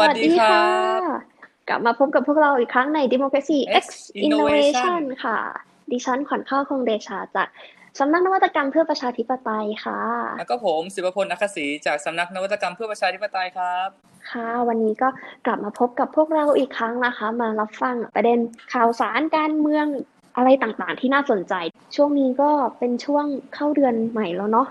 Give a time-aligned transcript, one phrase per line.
[0.00, 1.00] วัสดีครับ
[1.68, 3.86] กลับมาพบกับพวกเราอีกครั้งใน Democracy X X
[4.26, 5.38] Innovation Innovation ค่ะ
[5.92, 7.48] ดิฉันขวัญข้าวคงเดชาจาก
[7.98, 10.00] สำนักนวัตกรรมเพื่อประชาธิปไตยค่ะ
[10.38, 13.88] แล้วก็ผมสิบพลนักศรีจากสำนักนวัตกรรมเพื่อประชาธิปไตยครับ
[14.30, 15.08] ค่ะ วันนี้ก็
[15.46, 18.38] กลับมาพบกับพวกเราอีกครั้งนะคะ มารับฟังประเด็น
[18.72, 19.86] ข่าวสารการเมือง
[20.36, 21.54] อะไรต่างๆ ที่น่าสนใจ
[21.96, 24.68] ช่วงนี้ก็เป็นช่วงเข้าเดือนใหม่แล้วเนาะ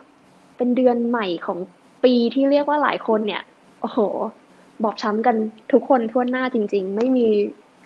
[0.58, 1.60] เป็นเดือนใหม่ของ
[2.04, 3.44] ปีที่เรียกว่าหลายคนเนี่ย
[3.82, 4.00] โอ้โห
[4.84, 5.36] บอบช้ำกัน
[5.72, 7.28] ทุกคนทั่วหน้าจริง ๆ ไม่มี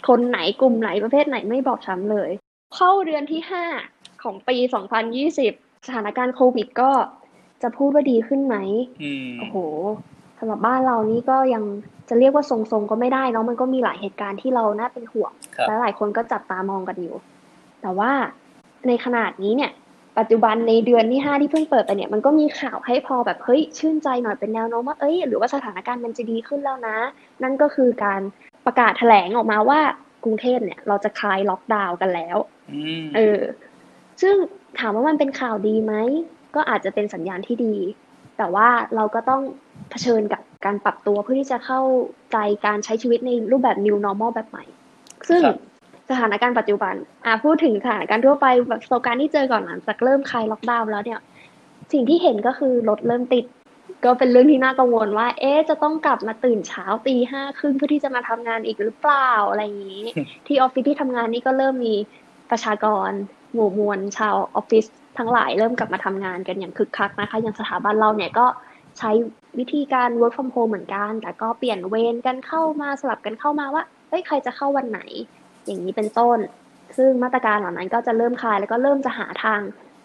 [0.07, 2.29] คนไหนกลุ่มไหนประเภทไหนไม่บอบช้ำเลย
[2.75, 3.65] เข้าเดือนที่ห้า
[4.23, 4.55] ของปี
[5.21, 6.91] 2020 สถานการณ์โควิดก็
[7.61, 8.55] จะพูดว่าดีขึ้นไหม
[9.03, 9.57] อืมโอ้โห
[10.39, 11.63] สำหรับบ้านเรานี่ก็ยัง
[12.09, 17.15] จะเรียกว่าทรงๆก็ไม่ได้เนาะมันก็มีหลายเหตุการณ์ที่เราน่าเป็นห่วงครับและหลายคนก็จับตามองกันอยู่
[17.81, 18.11] แต่ว่า
[18.87, 19.71] ในขนาดนี้เนี่ย
[20.19, 26.97] ปัจจุบันในเดือนที่ห้าที่เพิ่งเปิดไปเนี่ยมันก็มีข่าวให้พอแบบเฮ้ยชื่นใจหน่อยเป็นแนวโน้มว่าเอ้ยหรือว่าสถานการณ์มันจะดีขึ้นแล้วนะ
[27.43, 28.21] นั่นก็คือการ
[28.65, 29.79] ประกาศแถลงออกมาว่า
[30.23, 32.37] กรุงเทพเนี่ย เราจะคลายล็อกดาวน์กันแล้ว
[32.71, 33.39] อืมเออ
[34.21, 34.35] ซึ่ง
[34.79, 35.93] ถามว่ามันเป็นข่าวดีไหม
[36.55, 37.75] ก็อาจจะเป็นสัญญาณที่ดี
[38.37, 39.41] แต่ว่าเราก็ต้อง
[39.91, 41.81] เผชิญกับการปรับตัวเพื่อที่จะเข้า
[42.31, 44.65] ใจการใช้ชีวิตในรูปแบบ new normal แบบใหม่
[45.29, 45.57] ซึ่งครับ
[46.11, 46.95] สถานการณ์ปัจจุบัน
[47.25, 51.19] อะพูดถึงสถานการณ์ทั่วไปแบบประสบการณ์ที่เจอก่อนหลังจากเริ่มคลายล็อกดาวน์แล้วเนี่ย
[51.91, 53.45] สิ่งที่เห็นก็คือรถเริ่มติด
[54.05, 60.05] ก็เป็นเรื่องที่น่ากังวลว่า เอ๊จะต้องกลับมาตื่นเช้าตีห้าครึ่งเพื่อที่จะมาทำงานอีกหรือเปล่าอะไรอย่างนี้
[60.47, 61.95] ที่ออฟฟิศที่ทำงานนี่ก็เริ่มมี
[62.51, 63.11] ประชากร
[63.53, 64.85] หมู่มวลชาวออฟฟิศ
[65.17, 68.45] ทั้งหลายเริ่มกลับมาทำงานกันอย่างคึกคักนะคะ อย่างสถาบันเราเนี่ยก็
[68.99, 69.11] ใช้
[69.59, 75.01] วิธีการ work from home เหมือนกัน แต่ก็เปลี่ยนเวรกันเข้ามาสลับกันเข้ามาว่าเอ้ยใครจะเข้าวันไหน
[75.65, 76.39] อย่างนี้เป็นต้น
[76.97, 79.59] ซึ่งมาตรการเหล่านั้นก็จะเริ่มคลาย แล้วก็เริ่มจะหาทาง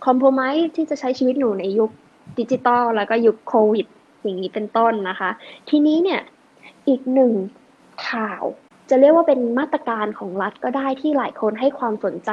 [0.04, 1.90] คอมโพม s e ที่จะใช้ชีวิตอยู่ในยุค
[2.38, 3.86] ดิจิตอลแล้วก็ยุคโควิด
[4.22, 5.30] อย่างนี้เป็นต้นนะคะ
[5.68, 6.20] ทีนี้เนี่ย
[6.88, 7.32] อีกหนึ่ง
[8.08, 8.44] ข่าว
[8.90, 12.30] จะเรียกว่าเป็นมาตรการของรัฐก็ได้ที่หลายคนให้ความสนใจ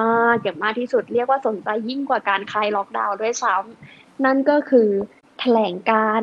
[0.00, 4.88] มากอย่างมากที่สุด เรียกว่าสนใจยิ่งกว่าการคลายล็อกดาวน์ด้วยซ้ำนั่นก็คือ
[5.40, 6.20] แถลงการ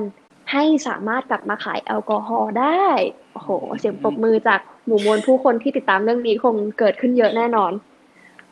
[0.51, 2.85] ให้สามารถกลับมาขายแอลกอฮอล์ได้
[3.34, 7.72] โอ้โห เสียงปรบมือจากหมู่มวลผู้คนที่ติดตามเรื่องนี้คงเกิดขึ้นเยอะแน่นอน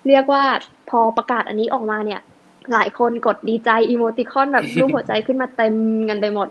[0.08, 0.44] เรียกว่า
[0.90, 2.22] พอประกาศอันนี้ออกมาเนี่ย
[2.74, 5.76] หลายคนกดดีใจอีโมติคอนแบบรูปหัวใจขึ้นมาเต็ม
[6.10, 6.48] กันไปหมด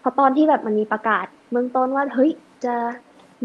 [0.00, 2.30] เพราะตอนที่แบบมันมีประกาศเบื้องต้นว่าเฮ้ย
[2.64, 2.74] จะ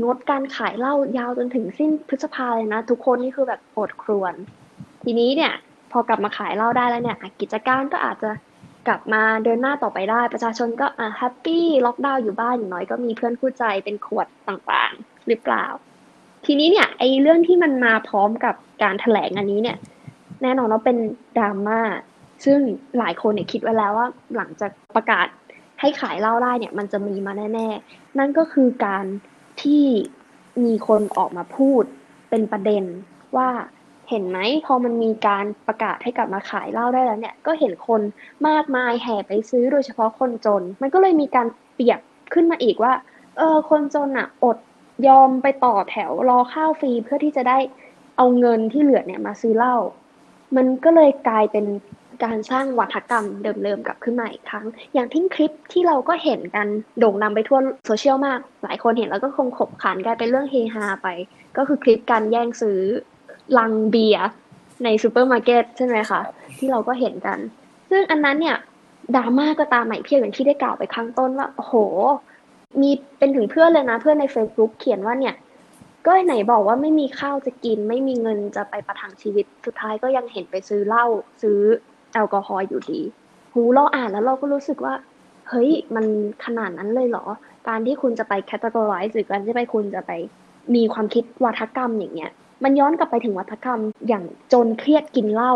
[0.04, 4.34] งดการขายเหล้ายาวจนถึงสิ้นพฤษภาเลยนะ ทุกคนนี่คือแบบอดครวญ
[5.04, 5.54] ทีนี้เนี่ย
[5.92, 8.32] พอกลับมาขายเหล้าได้แล้วเนี่ยอะกิจการก็อาจจะ
[8.88, 15.66] กลับมาเดินหน้าต่อไปได้ ประชาชนก็อะ happy ล็อกดาวน์อยู่บ้านอย่างน้อยก็มีเพื่อนคู่ใจเป็นขวดต่างๆ หรือเปล่า
[16.46, 19.78] ทีนี้เนี่ยไอ้เรื่องที่มันมาพร้อมกับการแถลงอันนี้เนี่ย
[20.42, 20.98] แน่นอนว่าเป็น
[21.38, 21.82] ดราม่า
[22.46, 22.60] ซึ่ง
[22.98, 25.28] หลายคนเนี่ยคิดไว้แล้วว่า หลังจากประกาศ
[25.80, 29.06] ให้ขายเหล้าได้เนี่ยมันจะมีมาแน่ ๆ นั่นก็คือการ
[29.62, 29.86] ที่
[30.64, 31.84] มีคนออกมาพูด
[32.30, 32.84] เป็นประเด็น
[33.38, 33.50] ว่า
[34.12, 38.02] เห็นไหมพอมันมีการประกาศให้กลับมาขายเหล้าได้แล้วเนี่ย ก็เห็นคน
[38.48, 42.00] มากมายแห่ไปซื้อโดยเฉพาะคนจน มันก็เลยมีการเปรียบ
[42.34, 42.94] ขึ้นมาอีกว่า
[43.38, 44.58] เออคนจนอะอด
[45.08, 47.58] ยอมไปต่อแถวรอข้าวฟรีเพื่อที่จะได้
[48.18, 49.76] เอาเงินที่เหลือเนี่ยมาซื้อเหล้า
[50.56, 51.66] มันก็เลยกลายเป็น
[52.24, 56.68] การสร้างวัฒกรรมเดิมๆกลับขึ้นมาอีกครั้ง อย่างที่คลิปที่เราก็เห็นกัน
[57.00, 61.08] โด่งดังไปทั่วโซเชียลมาก หลายคนเห็นแล้วก็คงขบขันกลายเป็นเรื่องเฮฮาไป
[61.58, 62.82] ก็คือคลิปการแย่งซื้อ
[63.60, 64.28] ลังเบียร์
[64.84, 66.22] ในซูเปอร์มาร์เก็ตใช่ไหมคะ
[66.58, 67.40] ที่เราก็เห็นกัน
[67.90, 68.58] ซึ่งอันนั้นเนี่ย
[69.16, 71.74] ดราม่าก็ตามใหม่เพียงอย่างที่ได้กล่าวไปข้างต้นว่าโอ้โห
[72.82, 75.36] มีเป็นถึงเพื่อนเลยนะ เพื่อนใน Facebook เขียนว่าเนี่ย
[76.06, 81.06] ก็ไหนบอกว่าไม่มีข้าวจะกิน ไม่มีเงินจะไปประทังชีวิตสุดท้ายก็ยังเห็นไปซื้อเหล้า
[81.42, 81.60] ซื้อ
[82.14, 83.02] แอลกอฮอล์อยู่ดี
[83.54, 84.94] หูเราอ่านแล้วเราก็รู้สึกว่า
[85.50, 86.06] เฮ้ยมัน
[86.46, 87.26] ขนาดนั้นเลยเหรอ
[87.68, 90.12] การที่คุณจะไปแคตตา o r i z e หรือการที่ไปคุณจะไป
[90.76, 92.32] มีความคิดวัฒกรรมอย่างเงี้ย
[92.64, 94.24] มันย้อนกลับไปถึงวัฒกรรมอย่าง
[94.54, 95.54] จนเครียดกินเหล้า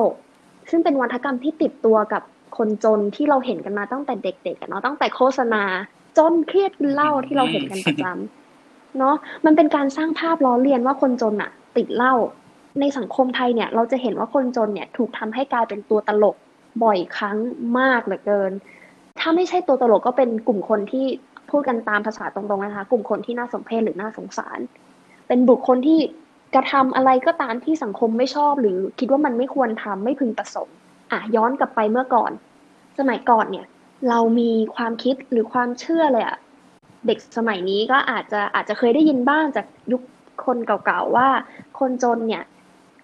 [0.70, 2.24] ซึ่งเป็นวัฒกรรมที่ติดตัวกับ
[2.58, 5.64] คนจนที่เราเห็นกันมาตั้งแต่เด็กๆอะเนาะตั้งแต่โฆษณา
[6.18, 9.16] จนเครียดกินเหล้าที่เราเห็นกันประจำเนาะ
[9.46, 12.14] มันเป็นการสร้างภาพล้อเลียนว่าคนจนอะติดเหล้า
[12.80, 16.36] ในสังคมไทยเนี่ย เราจะเห็นว่าคนจนเนี่ยถูกทำให้กลายเป็นตัวตลก
[16.84, 17.38] บ่อยครั้ง
[17.80, 18.52] มากเหลือเกิน
[19.20, 21.06] ถ้าไม่ใช่ตัวตลกก็เป็นกลุ่มคนที่
[21.50, 24.60] พูดกันตามภาษาตรงๆนะคะ กลุ่มคนที่น่าสมเพชหรือน่าสงสาร
[25.28, 26.00] เป็นบุคคลที่
[26.54, 30.76] กระทำอะไรก็ตามที่สังคมไม่ชอบ หรือคิดว่ามันไม่ควรทำไม่พึงประสงค์
[31.12, 32.32] อะย้อนกลับไปเมื่อก่อน
[33.00, 33.66] สมัยก่อนเนี่ย
[34.10, 36.38] เรามีความคิดหรือความเชื่อเลยอะ
[37.08, 40.02] เด็กสมัยนี้ก็อาจจะอาจจะเคยได้ยินบ้างจากยุค
[40.46, 41.28] คนเก่าๆว่า
[41.80, 42.44] คนจนเนี่ย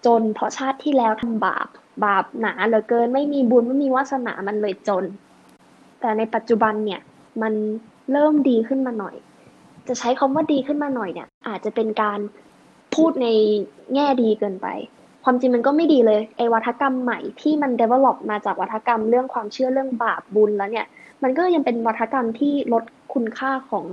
[0.06, 1.66] จนเพราะชาติที่แล้วทำบาป
[2.04, 5.04] บาปหนาเหลือเกิน ไม่มีบุญไม่มีวาสนามันเลยจน
[6.00, 7.00] แต่ในปัจจุบันเนี่ย
[7.42, 7.52] มัน
[8.12, 9.14] เริ่มดีขึ้นมาหน่อย
[9.88, 12.18] จะใช้คำว่าดีขึ้นมาหน่อยเนี่ย อาจจะเป็นการ
[12.96, 13.28] พูดใน
[13.94, 14.66] แง่ดีเกินไป
[15.24, 20.86] ความจริงมันก็ไม่ดีเลยไอ้วัฒกรรมใหม่ที่มัน develop มาจากวัฒกรรมเรื่องความเชื่อเรื่องบาปบุญแล้วเนี่ย
[21.22, 22.84] มันก็ยังเป็นวัฒกรรมที่ลด
[23.14, 23.84] คุณค่าของ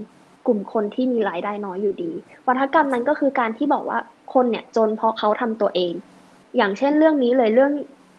[0.47, 2.11] กลุ่มคนที่มีรายได้น้อยอยู่ดี
[2.47, 3.99] วัฒกรรมนั้นก็คือการที่บอกว่า
[4.33, 5.93] คนเนี่ยจนเพราะเขาทำตัวเอง
[6.57, 7.71] อย่างเช่นเรื่องนี้เลยเรื่อง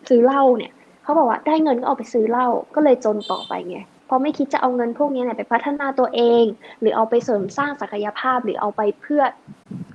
[0.08, 0.72] ซื้อเหล้าเนี่ย
[1.02, 3.78] เขาบอกว่าได้เงินก็เอาไปซื้อเหล้าก็เลยจนต่อไปไง
[4.10, 6.44] เพราะไม่คิดจะเอาเงินพวกนี้เนี่ยไปพัฒนาตัวเอง
[6.80, 9.22] หรือเอาไปเสริมสร้างศักยภาพหรือเอาไปเพื่อ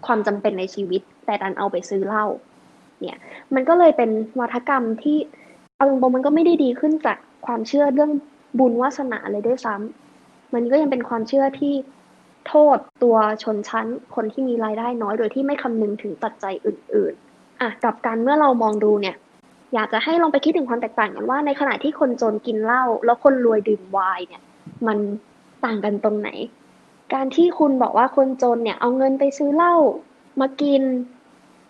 [0.05, 2.25] ความจำเป็นในชีวิต แต่ดันเอาไปซื้อเหล้า
[3.01, 3.19] เนี่ย
[3.53, 4.09] มันก็เลยเป็น
[4.39, 5.17] วัฒกรรมที่
[5.75, 8.11] เอาตรงๆมันก็ไม่ได้ดีขึ้นจากความเชื่อเรื่อง
[8.59, 11.73] บุญวาสนาเลยด้วยซ้ำมันก็ยังเป็นความเชื่อที่
[12.47, 19.15] โทษตัวชนชั้นคนที่มีรายได้น้อยโดยที่ไม่คำนึงถึงปัจจัยอื่น ๆ อะกับการเมื่อเรามองดูเนี่ย
[19.73, 24.43] อยากจะให้ลองไปคิดถึงความแตกต่างกันว่าในขณะที่คนจนกินเหล้าแล้วคนรวยดื่มไวน์เนี่ย
[24.87, 24.97] มัน
[25.65, 26.29] ต่างกันตรงไหน
[27.13, 29.75] การที่คุณบอกว่าคนจนเนี่ยเอาเงินไปซื้อเหล้า
[30.41, 30.83] มากิน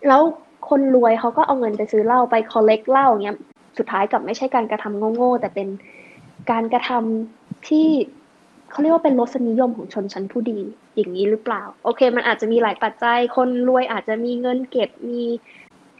[0.08, 0.22] แล้ว
[0.70, 3.38] คนรวยเขาก็เอาเงินไปซื้อเหล้าไปคอลเลกเหล้าเงี้ย
[3.78, 5.68] สุดท้ายกับไม่ใช่การกระทำโง่ๆแต่เป็น
[6.52, 7.88] การกระทำที่
[8.72, 10.60] เขาเรียกว่าเป็นรสนิยมของชนชั้นผู้ดี
[10.96, 15.22] อย่างนี้หรือเปล่า โอเค มันอาจจะมีหลายปัจจัยคนรวยอาจจะมีเงินเก็บมี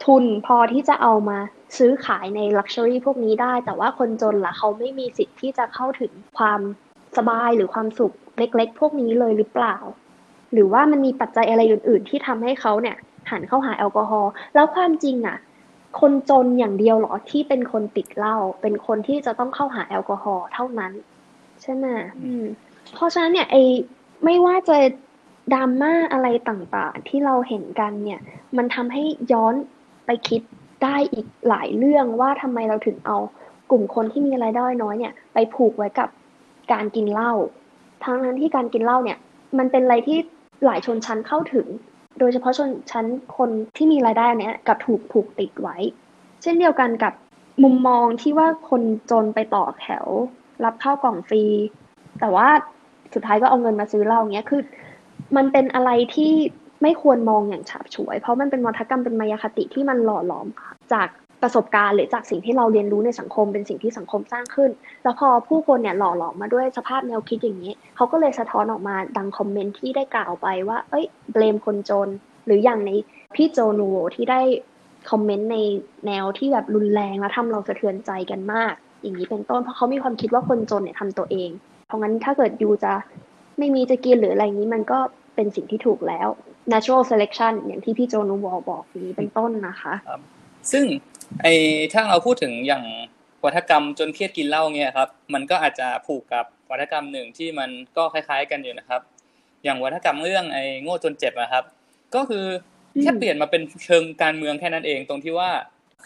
[0.04, 1.38] ทุนพอที่จะเอามา
[1.76, 6.60] ซื้อขายในลักชัวรี่พวกนี้ได้ แต่ว่าคนจนล่ะเขาไม่มีสิทธิ์ที่จะเข้าถึงความ
[7.16, 9.76] สบายหรือความสุขเล็ก ๆ พวกนี้เลยหรือเปล่า
[10.52, 12.96] หรือว่ามันมีปัจจัยอะไรอื่น ๆ ที่ทำให้เขาเนี่ย
[13.30, 15.38] หันเข้าหาแอลกอฮอล์แล้วความจริงอะ
[16.00, 20.92] คนจนอย่างเดียวเหรอที่เป็นคนติดเหล้าเป็นคนที่จะต้องเข้าหาแอลกอฮอล์เท่านั้น
[21.62, 21.86] ใช่ไหม
[22.42, 22.44] ม
[22.94, 23.56] เพราะฉะนั้นเนี่ยไอ
[24.24, 24.76] ไม่ว่าจะ
[25.52, 28.20] ดราม่าอะไรต่างๆ ที่เราเห็นกันเนี่ย
[28.56, 29.02] มันทำให้
[29.32, 29.54] ย้อน
[30.06, 30.42] ไปคิด
[30.82, 33.16] ได้อีกหลายเรื่องว่าทำไมเราถึงเอา
[33.70, 36.08] กลุ่มคนที่มีรายได้น้อยเนี่ย ไปผูกไว้กับ
[36.72, 37.32] การกินเหล้า
[38.04, 39.18] ทั้งนั้นที่การกินเหล้าเนี่ย
[39.58, 40.18] มันเป็นอะไรที่
[40.64, 41.66] หลายชนชั้นเข้าถึง
[42.18, 43.06] โดยเฉพาะชนชั้น
[43.36, 45.76] คนที่มีรายได้เนี่ยกับถูกผูกติดไว้
[46.42, 47.12] เช่นเดียวกันกับ
[47.62, 50.06] มุมมองที่ว่าคนจนไปต่อแถว
[50.64, 51.44] รับข้าวกล่องฟรี
[52.20, 52.48] แต่ว่า
[53.14, 54.62] สุดท้ายก็เอาเงินมาซื้อเหล้าเงี้ยคือ
[55.36, 56.32] มันเป็นอะไรที่
[56.86, 60.46] ไม่ควรมองอย่างฉาบฉวย เพราะมันเป็นวัฒกรรมเป็นมายาคติที่มันหล่อหลอม
[60.92, 61.08] จาก
[61.42, 64.70] ประสบการณ์หรือจากสิ่งที่เราเรียนรู้ในสังคมเป็นสิ่งที่สังคมสร้างขึ้น
[65.02, 72.08] แล้วพอผู้คนเนี่ยหล่อหลอมมาด้วยสภาพแนวคิดอย่างนี้ เขาก็เลยสะท้อนออกมาดังคอมเมนต์ที่ได้กล่าวไปว่า เอ้ยเบลมคนจน
[72.46, 72.90] หรืออย่างใน
[73.34, 74.40] พี่โจนูโวที่ได้
[75.10, 75.56] คอมเมนต์ใน
[76.06, 81.50] แนวที่แบบรุนแรงแล้วทำเราสะเทือนใจกันมาก อย่างนี้เป็นต้นเพราะเขามีความคิดว่าคนจนเนี่ยทำตัวเอง
[81.86, 82.92] เพราะงั้นถ้าเกิดยูจะ
[83.58, 84.98] ไม่มีจะกินหรืออะไรนี้มันก็
[85.34, 86.28] เป็นสิ่งที่ถูกแล้ว
[86.72, 89.94] natural selection อย่างที่พี่โจนูวอลบอกนี้เป็นต้นนะคะ
[90.72, 90.84] ซึ่ง
[91.42, 91.54] ไอ้
[91.92, 92.84] ถ้าเราพูดถึงอย่าง
[93.44, 99.00] วัฒกรรมจนเครียดกินเหล้าเนี่ยครับ มันก็อาจจะผูกกับวัฒกรรมหนึ่งที่มันก็คล้าย ๆ กันอยู่นะครับ
[99.64, 101.64] อย่างวัฒกรรมเรื่องไอ้โง่จนเจ็บนะครับ
[102.14, 102.44] ก็คือ
[103.02, 105.50] แค่เปลี่ยนมาเป็นเชิงการเมืองแค่นั้นเอง ตรงที่ว่า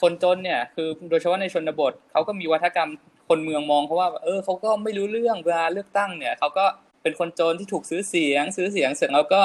[0.00, 2.90] คนจนเนี่ยคือโดยเฉพาะในชนบทเขาก็มีวัฒกรรม
[3.28, 6.64] คนเมืองมองเขาว่า เออเขาก็ไม่รู้เรื่องเวลาเลือกตั้งเนี่ยเขาก็
[7.02, 9.42] เป็นคนจนที่ถูกซื้อเสียง ซื้อเสียงเสร็จแล้วก็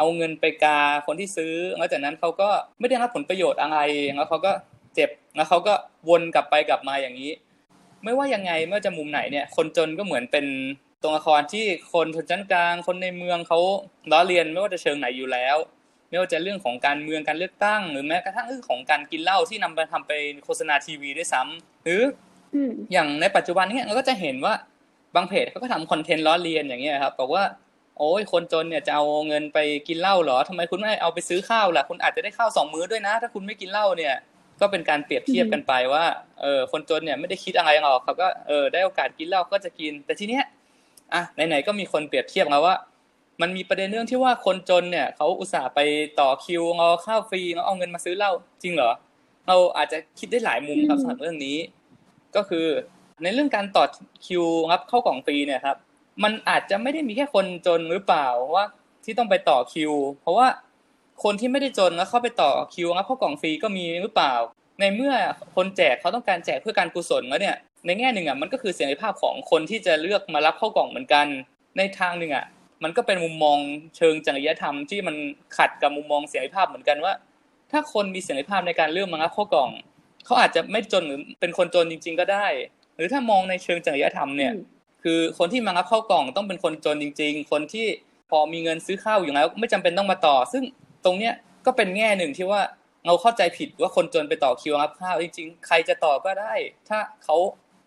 [0.00, 2.48] เอาเงินไปกาคนที่ซื้อแล้วจากนั้นเขาก็
[2.78, 3.78] ไม่ได้รับผลประโยชน์อะไร
[4.16, 4.52] แล้วเขาก็
[4.94, 5.74] เจ็บแล้วเขาก็
[6.08, 7.32] วนกลับไปกลับมาอย่างนี้
[8.04, 10.46] ไม่ว่ายังไงไม่ว่าจะมุมไหนเนี่ย คนจนก็เหมือนเป็น
[11.02, 13.58] ตัวละครที่คนชนชั้นกลางคนในเมืองเขา
[14.12, 15.56] ล้อเลียนไม่ว่าจะเชิงไหนอยู่แล้ว
[16.08, 22.02] ไม่ว่าจะเรื่องของการเมืองการเลือกตั้ง หรือแม้กระทั่งเรื่องของการกินเหล้าที่นำไปทำเป็นโฆษณาทีวีด้วยซ้ำหรือ
[22.92, 24.54] อย่างในปัจจุบันนี้เราก็จะเห็นว่า
[25.14, 27.44] บางเพจเขาก็ทำคอนเทนต์ล้อเลียนอย่างเงี้ยครับบอกว่า
[27.98, 34.14] โอ้ยคนจนเนี่ยจะเอาเงินไปกินเหล้าเหรอทำไมคุณไม่เอาไปซื้อข้าวล่ะคุณอาจจะได้ข้าวสองมื้อด้วยนะ ถ้าคุณไม่กินเหล้าเนี่ย
[34.60, 36.04] ก็เป็นการเปรียบเทียบกันไปว่า
[36.40, 40.44] เออคนจนเนี่ยไม่ได้คิดอะไรหรอกเขาก็เออได้โอกาสกินเหล้าก็จะกิน แต่ทีเนี้ย
[41.14, 42.74] อะไหนๆก็มีคนเปรียบเทียบมาว่า
[43.40, 45.80] มันมีประเด็นเรื่องที่ว่าคนจนเนี่ยเขาอุตส่าห์ไป
[46.20, 48.32] ต่อคิวเอาข้าวฟรีแล้วเอาเงินมาซื้อเหล้า
[48.62, 48.90] จริงเหรอ
[49.48, 51.56] เราอาจจะคิดได้หลายมุมครับสำหรับเรื่องนี้
[52.36, 52.66] ก็คือ
[53.22, 53.84] ในเรื่องการต่อ
[54.26, 55.76] คิวรับเข้ากล่องฟรีเนี่ยครับ
[56.22, 58.64] มันอาจจะไม่ได้มีแค่คนจนหรือเปล่าว่า
[59.04, 60.46] ที่ต้องไปต่อคิว เพราะว่า
[61.22, 64.34] คนที่ไม่ได้จนแล้วเข้าไปต่อคิวรับเข้ากล่องฟรีก็มีหรือเปล่า
[64.80, 65.14] ในเมื่อ
[65.56, 71.26] คนแจกเขาต้องการแจกเพื่อการกุศลแล้วเนี่ย ในแง่หนึ่งอะมันก็คือเสรีภาพของคนที่จะเลือกมารับข้ากล่องเหมือนกัน
[71.78, 72.46] ในทางหนึ่งอะ
[72.82, 73.58] มันก็เป็นมุมมอง
[73.96, 75.16] เชิงจริยธรรมที่มัน
[75.56, 77.12] ขัดกับมุมมองเสรีภาพเหมือนกันว่า
[77.70, 79.70] ถ้าคนมีเสรีภาพในการเลือกมารับข้ากล่อง
[80.24, 82.46] เขาอาจจะไม่จนหรือเป็นคนจนจริง ๆ ก็ได้
[82.96, 84.52] หรือถ้ามองในเชิงจริยธรรมเนี่ย
[85.04, 87.86] คือคนที่มารับเข้ากล่องต้องเป็นคนจนจริง ๆ คนที่
[88.30, 90.62] พอมีเงินซื้อข้าวอยู่แล้ว ไม่จำเป็นต้องมาต่อ ซึ่ง
[91.04, 91.34] ตรงเนี้ย
[91.66, 92.60] ก็เป็นแง่หนึ่งที่ว่า
[93.06, 96.52] เราเข้าใจผิดว่าคนจนไปต่อคิวรับข้าวจริงๆ ใครจะต่อก็ได้
[96.88, 97.36] ถ้าเขา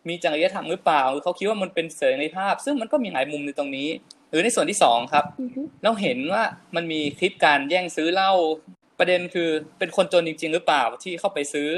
[0.07, 3.89] มีจริยธรรมหรือเปล่าหรือเขาคิดว่ามันเป็นเสรีภาพ ซึ่งมันก็มีหลายมุมในตรงนี้
[4.29, 6.43] หรือในส่วนที่สองครับอือฮึเราเห็นว่า
[6.75, 8.31] มันมีคลิปการแย่งซื้อเหล้า
[8.99, 11.69] ประเด็นคือเป็นคนจนจริง ๆ หรือเปล่าที่เข้าไปซื้อ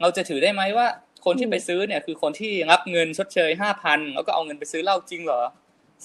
[0.00, 0.86] เราจะถือได้ไหมว่า
[1.24, 5.42] คนที่ไปซื้อเนี่ยคือคนที่รับเงินชดเชยห้าพันแล้วก็เอาเงินไปซื้อเหล้าจริงเหรอ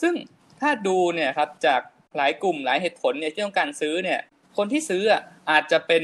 [0.01, 0.13] ซึ่ง
[0.61, 1.81] ถ้าดูเนี่ยครับจาก
[2.17, 4.19] หลายกลุ่มหลายเหตุผลเนี่ยที่ต้องการซื้อเนี่ย
[4.57, 5.21] คนที่ซื้ออะ
[5.51, 6.03] อาจจะเป็น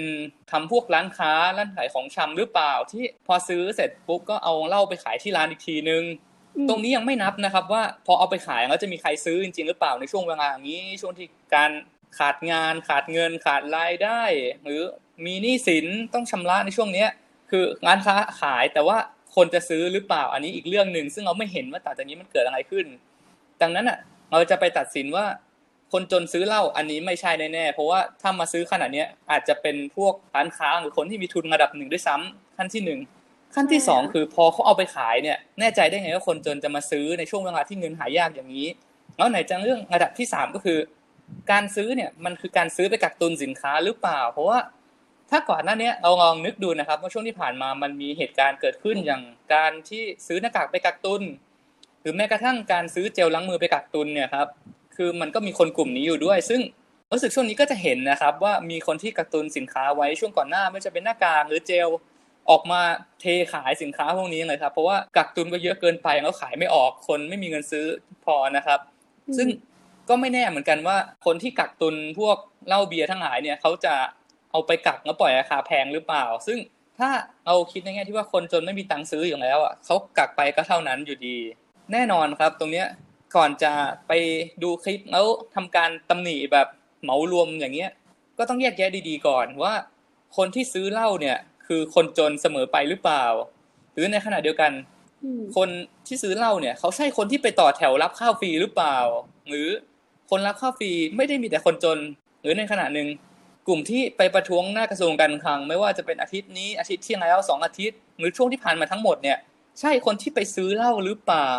[0.52, 6.04] ทำพวกร้านค้าร้านขายของชำหรือเปล่า ที่พอซื้อเสร็จปุ๊บก็เอาเหล้าไปขายที่ร้านอีกทีนึง
[6.58, 11.72] อืมตรงนี้ยังไม่นับนะครับ ว่าพอเอาไปขายแล้วจะมีใครซื้อจริง ๆ หรือเปล่าในช่วงเวลาอย่างนี้ช่วงที่การ
[12.18, 14.24] ขาดงานขาดเงินขาดรายได้
[14.64, 14.82] หรือ
[15.26, 17.10] มีหนี้สินต้องชำระในช่วงเนี้ย
[17.56, 18.98] คือร้านค้าขายแต่ว่า
[19.36, 22.86] คนจะซื้อหรือเปล่าอันนี้อีกเรื่องหนึ่งซึ่งเราไม่เห็นว่าต่างจากนี้มันเกิดอะไรขึ้น
[23.62, 23.98] ดังนั้นอะ
[24.32, 25.26] เราจะไปตัดสินว่า
[25.92, 33.00] คนจนซื้อเหล้าอันนี้ไม่ใช่แน่ๆเพราะว่าถ้ามาซื้อขนาดเนี้ยอาจจะเป็นพวกร้านค้าหรือคนที่มีทุนระดับหนึ่งด้วยซ้ำขั้นที่หนึ่ง
[33.56, 38.68] ขั้นที่สองคือพอเขาเอาไปขายเนี่ยแน่ใจได้ไงว่าคนจนจะมาซื้อในช่วงเวลาที่เงินหายากอย่างนี้
[39.18, 40.80] แล้วไหนจะเรื่องระดับที่สามก็คือ
[41.52, 44.60] การซื้อเนี่ยมันคือการซื้อไปกักตุนสินค้าหรือเปล่า เพราะว่า
[45.32, 49.22] ถ้าก่อนหน้านี้เราลองนึกดูนะครับว่าช่วงที่ผ่านมามันมีเหตุการณ์เกิดขึ้นอย่าง
[49.54, 51.22] การที่ซื้อหน้ากากไปกักตุน
[52.02, 54.48] หรือแม้กระทั่งการซื้อเจลล้างมือไปกักตุนเนี่ยครับ
[54.96, 56.62] คือมันก็มีคนกลุ่มนี้อยู่ด้วย ซึ่ง
[57.12, 61.90] รู้สึกช่วงนี้ก็จะเห็นนะครับ ว่ามีคนที่กักตุนสินค้าไว้ช่วงก่อนหน้าไม่ว่าจะเป็นหน้ากากหรือเจล
[62.50, 62.82] ออกมา
[63.22, 67.86] เทขายสินค้าพวกนี้เลยครับ เพราะว่ากักตุนไปเยอะเกินไปแล้วขายไม่ออกคนไม่มีเงินซื้อ
[68.26, 68.80] พอนะครับ
[69.38, 69.48] ซึ่ง
[70.10, 73.94] ก็ไม่แน่เหมือนกันว่าคนที่กักตุนพวกเหล้าเบียร์ทั้งหลายเนี่ยเขาจะ
[74.56, 76.60] เอาไปกักแล้วปล่อยราคาแพงหรือเปล่า ซึ่ง
[77.00, 77.10] ถ้า
[77.46, 81.38] เราคิดในแง่ที่ว่าคนจนไม่มีตังค์ซื้ออยู่แล้วอะเขากักไปก็เท่านั้นอยู่ดี
[81.92, 82.88] แน่นอนครับ ตรงเนี้ย
[83.36, 83.74] ก่อนจะ
[84.08, 84.12] ไป
[84.64, 86.68] ดูคลิปแล้วทำการตำหนิแบบ
[87.04, 87.92] เหมารวมอย่างเงี้ย
[88.38, 89.74] ก็ต้องแยกแยะดีๆก่อนว่า
[90.38, 93.26] คนที่ซื้อเหล้าเนี่ยคือคนจนเสมอไปหรือเปล่า
[93.94, 94.72] หรือในขณะเดียวกัน
[95.24, 95.70] อืมคน
[96.08, 98.98] ที่ซื้อเหล้าเนี่ยเขาใช่คนที่ไปต่อแถวรับข้าวฟรีหรือเปล่า
[99.50, 99.68] หรือ
[100.30, 102.00] คนรับข้าวฟรีไม่ได้มีแต่คนจน
[102.42, 103.08] หรือในขณะหนึ่ง
[103.68, 109.38] กลุ่มที่ไปประท้วงหน้ากระทรวงการคลัง ไม่ว่าจะเป็นอาทิตย์นี้อาทิตย์ที่แล้วสองอาทิตย์ หรือช่วงที่ผ่านมาทั้งหมดเนี่ย
[109.80, 111.52] ใช่คนที่ไปซื้อเหล้าหรือเปล่า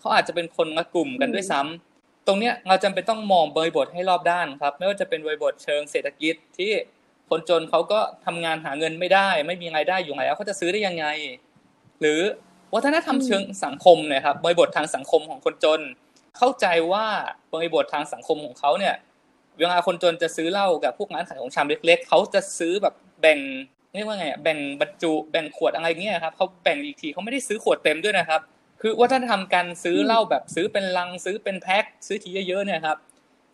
[0.00, 6.72] เขาอาจจะเป็นคนละกลุ่มกันด้วยซ้ำตรงเนี้ยเราจำเป็นต้องมองบริบทให้รอบด้านครับ ไม่ว่าจะเป็นบริบทเชิงเศรษฐกิจที่
[7.30, 11.06] คนจนเขาก็ทำงานหาเงินไม่ได้ ไม่มีรายได้อยู่แล้วเขาจะซื้อได้ยังไง
[12.00, 12.20] หรือ
[12.74, 15.80] วัฒนธรรมเชิงสังคมเนี่ยครับบริบททางสังคมของคนจน
[16.36, 17.06] เข้าใจว่า
[17.54, 18.94] บริบททางสังคมของเขาเนี่ย
[19.58, 23.38] เวลาคนจนจะซื้อเหล้ากับพวกร้านขายของชำเล็ก ๆเขาจะซื้อแบบแบ่ง
[23.94, 28.40] เรียกว่าไงอะแบ่งบรรจุแบ่งขวดอะไรเงี้ยครับเขาแบ่งอีกทีเขาไม่ได้ซื้อขวดเต็มด้วยนะครับ
[28.80, 32.96] คือวัฒนธรรมการซื้อเหล้าแบบซื้อเป็นลังซื้อเป็นแพ็คซื้อทีเยอะๆเนี่ยครับ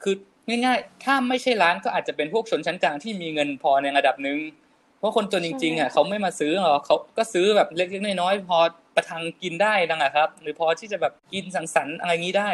[0.02, 0.14] คือ
[0.48, 4.38] ง่ายๆ ถ้าไม่ใช่ร้านก็อาจจะเป็นพวกชนชั้นกลางที่มีเงินพอในระดับหนึ่ง
[4.98, 8.58] เพราะคนจนจริงๆอะเขาไม่มาซื้อหรอกเขาก็ซื้อแบบเล็กๆน้อยๆพอ
[8.96, 12.50] ประทังกินได้ดังอะครับ หรือพอที่จะแบบกินสังสรรค์อะไรงี้ได้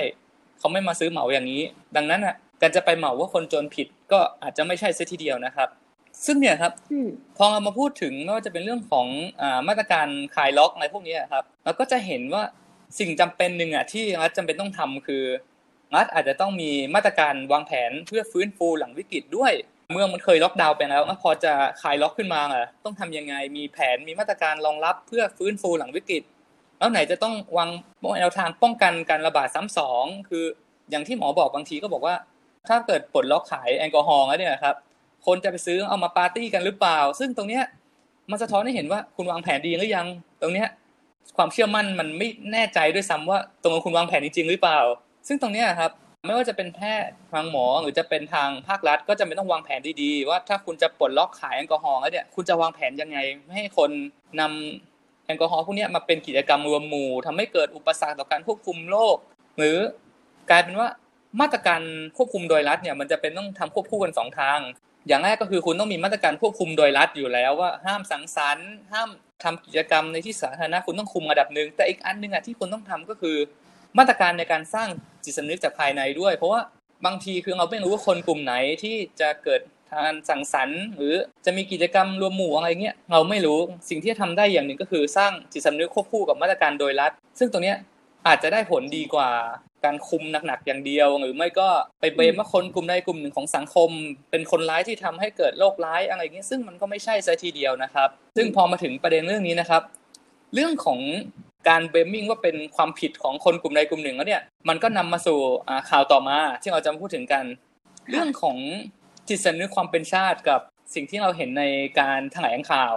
[0.59, 1.63] เขาไม่มาซื้อเหมาอย่างนี้
[1.97, 5.69] ดังนั้นอะ การจะไปเหมาว่าคนจนผิดก็อาจจะไม่ใช่เสียทีเดียวนะครับ
[6.27, 9.07] ซึ่งเนี่ยครับอืมพอเรามาพูดถึงไม่ว่าจะเป็นเรื่องของ
[9.41, 12.43] อ่ามาตรการคลายล็อกอะไรพวกนี้อะครับเราก็จะเห็นว่า
[12.99, 15.25] สิ่งจำเป็นหนึ่งอะที่รัฐจำเป็นต้องทำคือ
[15.95, 19.53] รัฐอาจจะต้องมีมาตรการวางแผนเพื่อฟื้นฟูหลังวิกฤตด้วย
[19.93, 26.23] เมืองมันเคยล็อกดาวน์ไปแล้วแล้วพอจะคลายล็อกขึ้นมาอะต้องทำยังไงมีแผนมีมาตรการรองรับเพื่อฟื้นฟูหลังวิกฤต
[26.79, 27.71] แล้วไหนจะต้องวาง
[28.21, 30.45] แนวทางป้องกันการระบาดซ้ำสองคือ
[30.91, 32.15] อย่างที่หมอบอกบางทีก็บอกว่า
[32.69, 34.77] ถ้าเกิดปลดล็อกขายแอลกอฮอล์แล้วเนี่ยครับ
[35.27, 37.65] คนจะไปซื้อเอามาปาร์ตี้กันหรือเปล่า ซึ่งตรงเนี้ย
[38.31, 40.07] มันสะท้อนให้เห็นว่าคุณวางแผนดีหรือยัง
[40.43, 40.69] ตรงเนี้ย
[41.37, 44.81] ความเชื่อมั่นมันไม่แน่ใจด้วยซ้ำว่าตรงคุณวางแผนจริงหรือเปล่า
[45.29, 45.91] ซึ่งตรงเนี้ยครับ
[46.27, 53.91] ไม่ว่าจะเป็นแพทย์ทางหมอหรือจะเป็นทางภาครัฐ ก็จะเป็นต้องวางแผนดีๆ ว่าถ้าคุณจะปลดล็อกขายแอลกอฮอล์แล้วเนี่ยคุณจะวางแผนยังไงไม่ให้คน
[54.41, 59.17] นำแอลกอฮอล์พวกเนี้ยมาเป็นกิจกรรมรวมหมู่ทำให้เกิดอุปสรรคต่อการควบคุมโรค
[59.59, 59.77] หรือ
[60.51, 60.89] กลายเป็นว่า
[61.41, 61.81] มาตรการ
[62.17, 64.59] ควบคุมโดยรัฐเนี่ยมันจะเป็นต้องทำควบคู่กันสองทาง
[65.09, 69.09] อย่างแรกก็คือคุณต้องมีมาตรการควบคุมโดยรัฐอยู่แล้วว่าห้ามสังสรรค์ห้าม
[69.45, 73.37] ทำกิจกรรมในที่สาธารณะคุณต้องคุมระดับหนึ่งแต่อีกอันหนึ่งอะที่คุณต้องทำก็คือ
[73.99, 74.89] มาตรการในการสร้าง
[75.25, 76.61] จิตสำนึกจากภายในด้วย เพราะว่า
[77.07, 79.61] บางทีคือเราไม่รู้ว่าคนกลุ่มไหนที่จะเกิด
[79.93, 81.15] การสังสรรค์ หรือ
[81.45, 83.59] จะมีกิจกรรมรวมหมู่อะไรเงี้ยเราไม่รู้
[83.91, 87.77] สิ่งที่จะทำได้อย่างหนึ่งก็คือสร้างจิตสำนึกควบคู่กับมาตรการโดยรัฐ ซึ่งตรงเนี้ย
[88.27, 89.31] อาจจะได้ผลดีกว่า
[89.85, 91.69] การคุมหนักๆอย่างเดียว หรือไม่ก็
[92.01, 93.91] ไปเบมว่าคนกลุ่มใดกลุ่มหนึ่งของสังคม
[94.31, 99.83] เป็นคนร้ายที่ทำให้เกิดโรคร้ายอะไรเงี้ยซึ่งมันก็ไม่ใช่ซะทีเดียวนะครับ ซึ่งพอมาถึงประเด็นเรื่องนี้นะครับ
[100.55, 101.01] เรื่องของ
[101.69, 107.45] การเบมมิ่งว่าเป็นความผิดของคนกลุ่มใดกลุ่มหนึ่งแล้วเนี่ยมันก็นำมาสู่อ่าข่าวต่อมา ที่เราจะมาพูดถึงกัน
[108.11, 108.57] เรื่องของ
[109.29, 110.61] จิตสำนึกความเป็นชาติกับ
[110.95, 111.65] สิ่งที่เราเห็นใน
[112.01, 112.95] การแถลงข่าว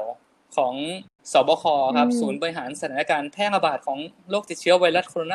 [0.56, 0.74] ของ
[1.34, 1.66] สบค
[1.98, 5.34] ครับศูนย์บริหารสถานการณ์แพร่ระบาดของโรคติดเชื้อไวรัสโคโรน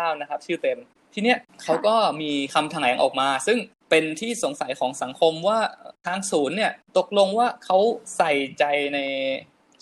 [0.00, 0.78] า 2019 นะครับ ชื่อเต็ม
[1.14, 3.58] ทีเนี้ยเขาก็มีคำแถลงออกมา ซึ่ง
[3.90, 5.58] เป็นที่สงสัยของสังคมว่า
[6.06, 7.78] ทางศูนย์เนี่ยตกลงว่าเขา
[8.16, 8.98] ใส่ใจใน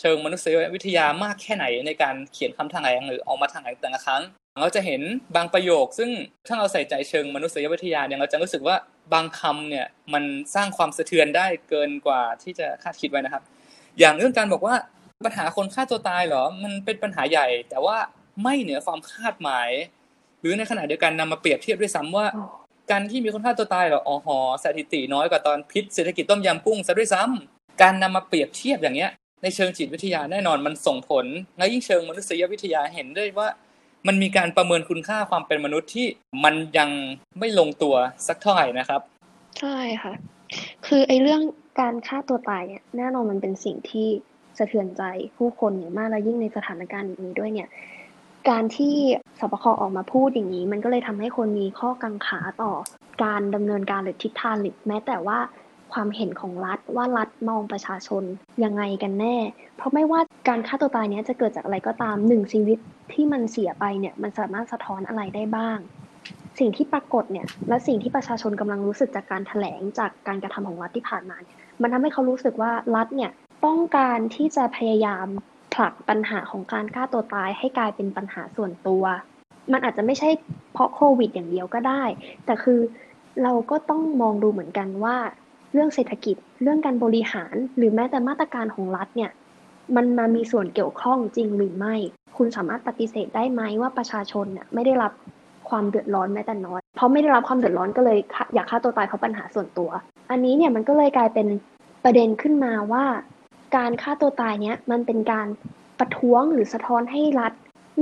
[0.00, 4.23] เชิงมนุษยวิทยามากแค่ไหนในการเขียนคำแถลงหรือออกมาแถลงแต่ละครั้ง
[4.61, 5.02] เราจะเห็น
[5.37, 6.11] บางประโยค ซึ่ง
[6.49, 8.76] ถ้าเราใส่ใจเชิงมนุษยวิทยาเนี่ยเราจะรู้สึกว่า
[9.12, 10.25] บางคำเนี่ยมัน
[10.55, 13.43] สร้างความสะเทือนได้เกินกว่าที่จะคาดคิดไว้นะครับ
[13.99, 14.75] อย่างเรื่องการบอกว่า
[15.25, 17.96] ปัญหาคนฆ่าตัวตายเหรอ มันเป็นปัญหาใหญ่ แต่ว่า
[18.42, 19.68] ไม่เหนือความคาดหมาย
[20.40, 22.26] หรือในขณะเดียวกันนำมาเปรียบเทียบด้วยซ้ำว่า
[22.90, 29.10] การที่มีคนฆ่าตัวตายเหรออ๋อหอสถิติน้อยกว่าตอนพิษเศรษฐกิจต้มยำกุ้งซะด้วยซ้ำการนำมาเปรียบเทียบอย่างเงี้ย
[29.42, 31.26] ในเชิงจิตวิทยาแน่นอนมันส่งผล
[31.58, 33.48] และยิ่งเชิงมนุษยวิทยาเห็นได้ว่า
[34.06, 36.06] มันมีการประเมินคุณค่าความเป็นมนุษย์ที่
[36.44, 36.90] มันยัง
[37.38, 37.94] ไม่ลงตัว
[38.26, 39.00] สักเท่าไหร่นะครับ
[39.58, 40.12] ใช่ค่ะ
[40.87, 41.42] คือไอ้เรื่อง
[41.80, 44.08] การฆ่าตัวตายเนี่ยแน่นอนมันเป็นสิ่งที่
[44.58, 45.02] สะเทือนใจ
[45.36, 47.68] ผู้คนอย่างมากและยิ่งในสถานการณ์อย่างนี้ด้วยเนี่ย
[48.48, 48.94] การที่
[49.38, 52.72] สบคออกมาพูดอย่างนี้ มันก็เลยทำให้คนมีข้อกังขาต่อ
[53.24, 55.38] การดำเนินการหรือทิศทางหรือแม้แต่ว่า
[55.92, 58.22] ความเห็นของรัฐว่ารัฐมองประชาชน
[58.64, 59.36] ยังไงกันแน่
[59.76, 62.78] เพราะไม่ว่าการฆ่าตัวตายเนี้ยจะเกิดจากอะไรก็ตามหนึ่งชีวิต
[63.12, 65.78] ที่มันเสียไปเนี่ยมันสามารถสะท้อนอะไรได้บ้าง
[66.58, 73.30] สิ่งที่ปรากฏเนี่ยและสิ่งที่ประชาชนกำลังรู้สึกจากการแถลงจากการกระทำของรัฐที่ผ่านมาเนี่ยมันทำให้เขารู้สึกว่ารัฐเนี่ย
[73.64, 75.26] ต้องการที่จะพยายาม
[75.74, 79.04] ผลักปัญหาของการฆ่าตัวตายให้กลายเป็นปัญหาส่วนตัว
[79.72, 80.30] มันอาจจะไม่ใช่
[80.72, 82.02] เพราะโควิดอย่างเดียวก็ได้
[82.46, 82.80] แต่คือ
[83.42, 85.16] เราก็ต้องมองดูเหมือนกันว่า
[85.72, 89.30] เรื่องเศรษฐกิจ เรื่องการบริหาร หรือแม้แต่มาตรการของรัฐเนี่ย
[89.96, 91.94] มันมามีส่วนเกี่ยวข้องจริงหรือไม่
[92.36, 95.12] คุณสามารถปฏิเสธได้ไหมว่าประชาชนเนี่ยไม่ได้รับ
[95.68, 98.18] ความเดือดร้อนแม้แต่น้อย เพราะไม่ได้รับความเดือดร้อนก็เลย
[98.54, 99.90] อยากฆ่าตัวตายเพราะปัญหาส่วนตัว
[100.30, 101.46] อันนี้เนี่ยมันก็เลยกลายเป็น
[102.04, 103.04] ประเด็นขึ้นมาว่า
[103.76, 105.47] การฆ่าตัวตายเนี้ยมันเป็นการ
[105.99, 107.52] ประท้วงหรือสะท้อนให้รัฐ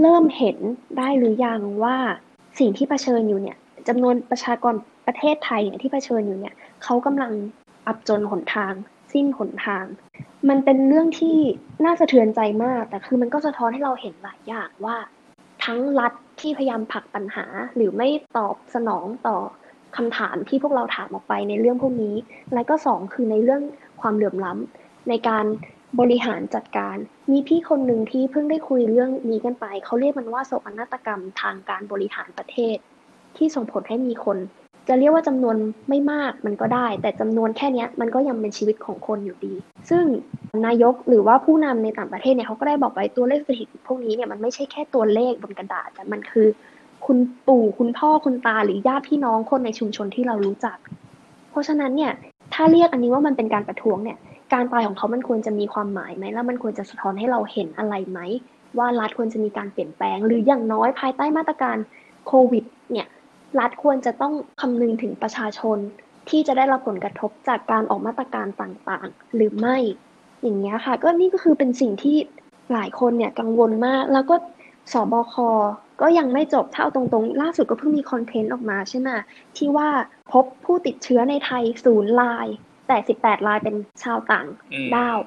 [0.00, 0.58] เริ่มเห็น
[0.98, 1.96] ได้หรือยังว่า
[2.58, 3.56] สิ่งที่เผชิญอยู่เนี่ย
[3.88, 4.74] จำนวนประชากร
[5.06, 7.32] ประเทศไทยเนี่ยที่เผชิญอยู่เนี่ยเขากำลัง
[7.86, 8.72] อับจนหนทาง
[9.12, 9.84] สิ้นหนทาง
[10.48, 11.36] มันเป็นเรื่องที่
[11.84, 14.96] น่าสะเทือนใจมาก แต่คือมันก็สะท้อนให้เราเห็นหลายอย่างว่า
[15.64, 19.36] ทั้งรัฐที่พยายามผลักปัญหาหรือไม่ตอบสนองต่อ
[19.96, 22.14] คำถามที่พวกเราถามออกไปในเรื่องพวกนี้
[22.54, 23.62] และก็สองคือในเรื่อง
[24.00, 25.44] ความเหลื่อมล้ำ ในการ
[26.00, 26.96] บริหารจัดการ
[27.30, 32.76] มีพี่คนหนึ่งที่เพิ่งได้คุยเรื่องนี้กันไป เขาเรียกมันว่าโศกนาฏกรรมทางการบริหารประเทศ
[33.36, 34.38] ที่ส่งผลให้มีคน
[34.88, 35.56] จะเรียกว่าจำนวน
[35.88, 39.54] ไม่มากมันก็ได้ แต่จำนวนแค่นี้มันก็ยังเป็นชีวิตของคนอยู่ดี
[39.90, 40.04] ซึ่ง
[40.66, 46.46] นายกหรือว่าผู้นำในต่างประเทศเนี่ยเขาก็ได้บอกไปตัวเลขสถิติพวกนี้เนี่ยมันไม่ใช่แค่ตัวเลขบนกระดาษแต่มันคือ
[47.06, 50.78] คุณปู่คุณพ่อคุณตาหรือญาติพี่น้องคนในชุมชนที่เรารู้จัก
[51.50, 52.12] เพราะฉะนั้นเนี่ย
[52.54, 54.18] ถ้าเรียกอันนี้ว่ามันเป็นการประท้วงเนี่ย
[54.52, 58.20] การตายของเขามันควรจะมีความหมายไหมแล้วมันควรจะสะท้อนให้เราเห็นอะไรไหม
[58.78, 61.76] ว่ารัฐควรจะมีการเปลี่ยนแปลง หรืออย่างน้อยภายใต้มาตรการ
[62.26, 63.06] โควิดเนี่ย
[63.60, 65.78] รัฐควรจะต้องคำนึงถึงประชาชน
[66.28, 69.76] ที่จะได้รับผลกระทบจากการออกมาตรการต่างๆ หรือไม่
[70.42, 72.16] อย่างเงี้ยค่ะ ก็นี่ก็คือเป็นสิ่งที่
[72.72, 74.36] หลายคนเนี่ยกังวลมาก แล้วก็
[74.92, 75.34] สบค
[76.00, 79.08] ก็ยังไม่จบถ้าเอาตรงๆ ล่าสุดก็เพิ่งมีคอนเทนต์ออกมาใช่ไหม
[79.56, 79.88] ที่ว่า
[80.32, 82.46] พบผู้ติดเชื้อในไทยศูนย์ลาย
[82.86, 84.46] แต่สิบแปดรายเป็นชาวต่าง
[84.94, 85.18] ด้าว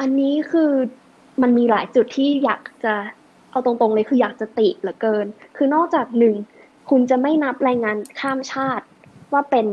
[0.00, 0.70] อันนี้คือ
[1.42, 2.94] มันมีหลายจุดที่อยากจะ
[3.50, 6.34] เอาตรงๆเลยคืออยากจะติเหลือเกิน คือนอกจากหนึ่ง
[6.90, 8.84] คุณจะไม่นับแรงงานข้ามชาติ
[9.32, 9.66] ว่าเป็น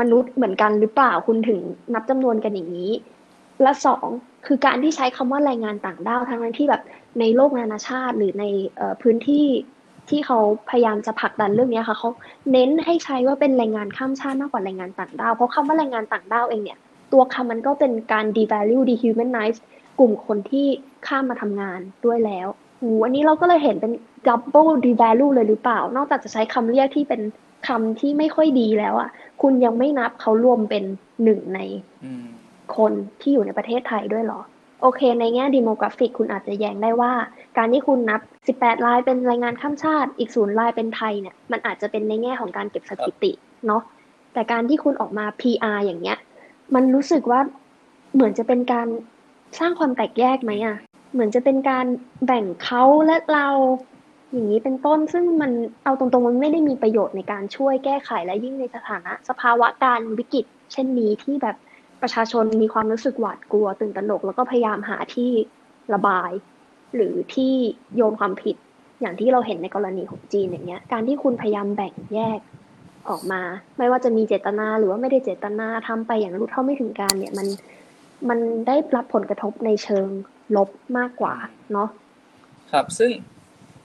[0.00, 1.60] มนุษย์เหมือนกันหรือเปล่าคุณถึง
[1.94, 2.92] นับจำนวนกันอย่างนี้
[3.62, 4.06] และสอง
[4.46, 6.82] คือการที่ใช้คำว่าแรงงานต่างด้าวทั้งนั้นที่แบบ
[7.20, 8.44] ในโลกนานาชาติหรือใน
[9.02, 9.46] พื้นที่
[10.10, 10.38] ที่เขา
[10.70, 12.08] พยายามจะผลักดันเรื่องนี้ค่ะเขา
[12.52, 16.78] เน้นให้ใช้ว่าเป็นแรงงานข้ามชาติมากกว่าแรงงานต่างด้าวเพราะคำว่าแรงงานต่างด้าวเองเนี่ย
[17.12, 19.58] ตัวคำมันก็เป็นการ devalue dehumanize
[19.98, 20.66] กลุ่มคนที่
[21.06, 22.48] ข้ามมาทำงานด้วยแล้ว
[22.80, 23.92] หูอันนี้เราก็เลยเห็นเป็น
[24.28, 27.20] double devalue เลยหรือเปล่า นอกจากจะใช้คำเรียกที่เป็น
[27.68, 29.10] คำที่ไม่ค่อยดีแล้วอะ
[29.42, 30.84] คุณยังไม่นับเขารวมเป็น
[31.24, 31.60] หนึ่งใน
[32.76, 34.40] คนที่อยู่ในประเทศไทยด้วยหรอ
[34.80, 37.12] โอเค ในแง่ดีโมกราฟิกคุณอาจจะแย้งได้ว่า
[37.58, 38.20] การที่คุณนับ
[38.56, 43.32] 18 รายเป็นรายงานข้ามชาติ อีกศูนย์รายเป็นไทยเนี่ย มันอาจจะเป็นในแง่ของการเก็บสถิติ
[43.66, 43.82] เนาะ
[44.32, 46.18] แต่การที่คุณออกมา PR อย่างเงี้ย
[46.74, 47.40] มันรู้สึกว่า
[48.14, 48.88] เหมือนจะเป็นการ
[49.58, 50.76] สร้างความแตกแยกไหมอะ
[51.12, 51.86] เหมือนจะเป็นการ
[52.26, 53.48] แบ่งเขาและเรา
[54.32, 55.52] อย่างนี้เป็นต้น ซึ่งมัน
[55.84, 61.56] เอาตรงๆมันไม่ได้มีประโยชน์ในการช่วยแก้ไขและยิ่งในสถานะ สภาวะการวิกฤต เช่นนี้ที่แบบ
[62.02, 65.30] ประชาชนมีความรู้สึกหวาดกลัวตื่นตระหนก แล้วก็พยายามหาที่
[65.94, 66.30] ระบาย
[66.94, 67.52] หรือที่
[67.96, 68.56] โยนความผิด
[69.00, 72.38] อย่างที่เราเห็นในกรณีของจีนอย่างเงี้ย การที่คุณพยายามแบ่งแยก
[73.08, 73.42] ออกมา
[73.78, 77.46] ไม่ว่าจะมีเจตนาหรือว่าไม่ได้เจตนาทำไปอย่างรู้เท่าไม่ถึงการเนี่ยมัน
[78.28, 80.08] มันได้รับผลกระทบในเชิง
[80.56, 81.34] ลบมากกว่า
[81.72, 81.88] เนาะ
[82.72, 83.10] ครับซึ่ง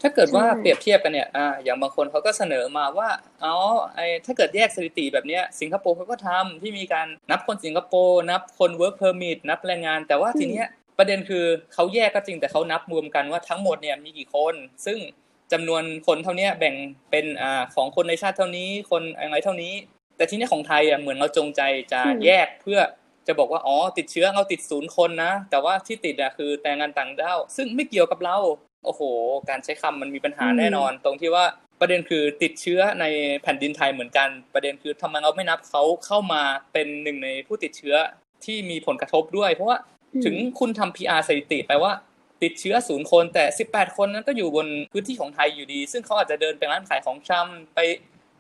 [0.05, 3.09] ถ้าเกิดว่าเปรียบเทียบกันเนี่ยอ่าอย่างบางคนเขาก็เสนอมาว่า
[3.43, 3.53] อ๋อ
[3.95, 14.53] ไอถ้าเกิดแยกสถิติแบบเนี้ยสิงคโปร์เขาก็ทำที่มีการนับคนสิงคโปร์นับคน work permit นับแรงงาน แต่ว่าทีเนี้ยประเด็นคือเขาแยกก็จริงแต่เขานับรวมกันว่าทั้งหมดเนี่ยมีกี่คน
[14.85, 14.97] ซึ่ง
[15.51, 16.75] จำนวนคนเท่านี้แบ่ง
[17.11, 19.73] เป็นอ่าของคนในชาติเท่านี้คนอะไรเท่านี้
[20.17, 21.61] แต่ที่นี้ของไทยอะเหมือนเราจงใจ
[21.93, 22.79] จะแยกเพื่อ
[23.27, 28.37] จะบอกว่าอ๋อติดเชื้อเราติดศูนย์คนนะ แต่ว่าที่ติดอะคือแต่งงานต่างด้าวซึ่งไม่เกี่ยวกับเรา
[28.85, 29.01] โอ้โห
[29.49, 31.45] การใช้คำมันมีปัญหาแน่นอน ตรงที่ว่า
[31.81, 33.05] ประเด็นคือติดเชื้อใน
[33.43, 36.41] แผ่นดินไทยเหมือนกัน ประเด็นคือทำไมเราไม่นับเขาเข้ามา
[36.73, 37.95] เป็นหนึ่งในผู้ติดเชื้อ
[38.45, 39.77] ที่มีผลกระทบด้วย เพราะว่า
[40.25, 41.91] ถึงคุณทำ PR สถิติไปว่า
[42.43, 47.79] ติดเชื้อศูนย์คนแต่ 18 คนนั้นก็อยู่บนพื้นที่ของไทยอยู่ดี ซึ่งเขาอาจจะเดินไปร้านขายของชำไป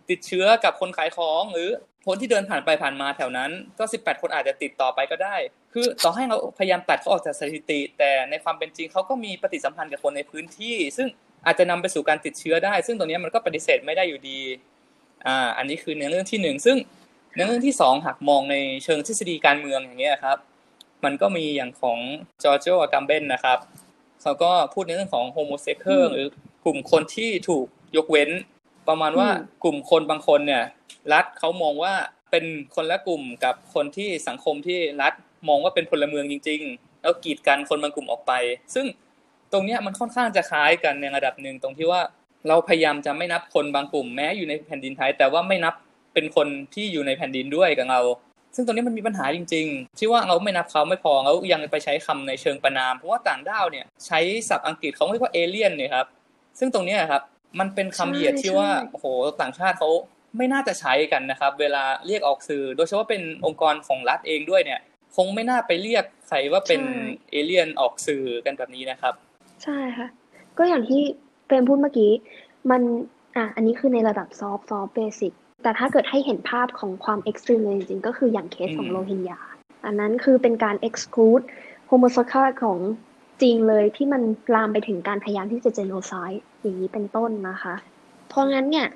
[0.09, 1.69] ติดเชื้อกับคนขายของหรือ
[2.05, 5.35] คนที่เดินผ่านไปผ่านมาแถวนั้น ก็ 18 คนอาจจะติดต่อไปก็ได้
[5.73, 11.07] คือต่อให้เราพยายามตัดเขาออกจากสถิติ แต่ในความเป็นจริงเขาก็มีปฏิสัมพันธ์กับคนในพื้นที่ ซึ่ง
[11.45, 14.39] อาจจะนำไปสู่การติดเชื้อได้ ซึ่งตรงนี้มันก็ปฏิเสธไม่ได้อยู่ดี
[15.27, 16.77] อ่าอันนี้คือในเรื่องที่หนึ่งซึ่ง
[17.35, 20.37] ในเรื่องที่สองหากมองในเชิงทฤษฎีการเมืองอย่างเงี้ยครับ
[21.05, 21.99] มันก็มีอย่างของ
[22.43, 23.59] จอร์จโจกัมเบนนะครับ
[24.21, 26.27] เขาก็พูดในเรื่องของโฮโมเซ็กเคิลหรือ
[26.65, 27.65] กลุ่มคนที่ถูก
[27.97, 28.29] ยกเว้น
[28.87, 29.29] ประมาณว่า
[29.63, 30.63] กลุ่มคนบางคนเนี่ย
[31.13, 31.93] รัฐเขามองว่า
[32.31, 35.13] เป็นคนละกลุ่มกับคนที่สังคมที่รัฐ
[35.49, 38.33] มองว่าเป็นพลเมืองจริง ๆ แล้วกีดกันคนบางกลุ่มออกไป
[38.75, 38.85] ซึ่ง
[39.51, 42.01] ตรงนี้มันค่อนข้างจะคล้ายกันในระดับหนึ่งตรงที่ว่า
[42.47, 45.73] เราพยายามจะไม่นับคนบางกลุ่มแม้อยู่ในแผ่นดินไทย แต่ว่าไม่นับ
[46.13, 48.01] เป็นคนที่อยู่ในแผ่นดินด้วยกับเรา
[48.55, 56.07] ซึ่งตรงนี้มันมีปัญหาจริง ๆ ที่ว่าเราไม่นับเขาไม่พอเรายังไปใช้คำในเชิงประนาม เพราะว่าต่างด้าวเนี่ยใช้ศัพท์อังกฤษเขาเรียกว่าเอเลี่ยนเนี่ยครับ
[56.59, 57.23] ซึ่งตรงนี้ครับ
[57.59, 59.05] มันเป็นคำเหยียดที่ว่าโอ้โห
[59.41, 59.89] ต่างชาติเขา
[60.37, 64.81] ไม่น่าจะใช้กันนะครับ เวลาเรียกออกสื่อ โดยเฉพาะเป็นองค์กรของรัฐเองด้วยเนี่ย
[65.15, 66.81] คงไม่น่าไปเรียกใครว่าเป็น
[67.31, 69.13] เอเลี่ยนออกสื่อกันแบบนี้นะครับ
[69.63, 70.07] ใช่ค่ะ
[70.57, 71.01] ก็อย่างที่
[71.47, 72.11] เป็นพูดเมื่อกี้
[72.71, 72.81] มัน
[73.35, 79.39] อะอันนี้คือในระดับ soft soft basic แต่ถ้าเกิดให้เห็นภาพของความ extreme เลยจริงๆ ก็คืออย่างเคสของโรฮิงญา
[79.85, 81.43] อันนั้นคือเป็นการ exclude
[81.87, 82.79] homosexual ของ
[83.41, 84.21] จริงเลยที่มัน
[84.55, 87.75] ลามไปถึงการพยายามที่จะ genocide อย่างนี้เป็นต้นนะคะ
[88.29, 88.87] เพราะงั้นเนี่ย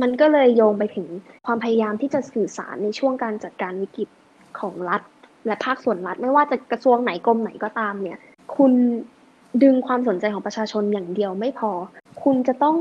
[0.00, 1.06] มันก็เลยโยงไปถึง
[1.46, 4.08] ความพยายามที่จะสื่อสารในช่วงการจัดการวิกฤต
[4.60, 5.02] ของรัฐ
[5.46, 8.18] และภาคส่วนรัฐ ไม่ว่าจะกระทรวงไหนกรมไหนก็ตามเนี่ย
[8.56, 8.72] คุณ
[9.62, 11.70] ดึงความสนใจของประชาชนอย่างเดียวไม่พอ
[12.22, 12.76] คุณจะต้อง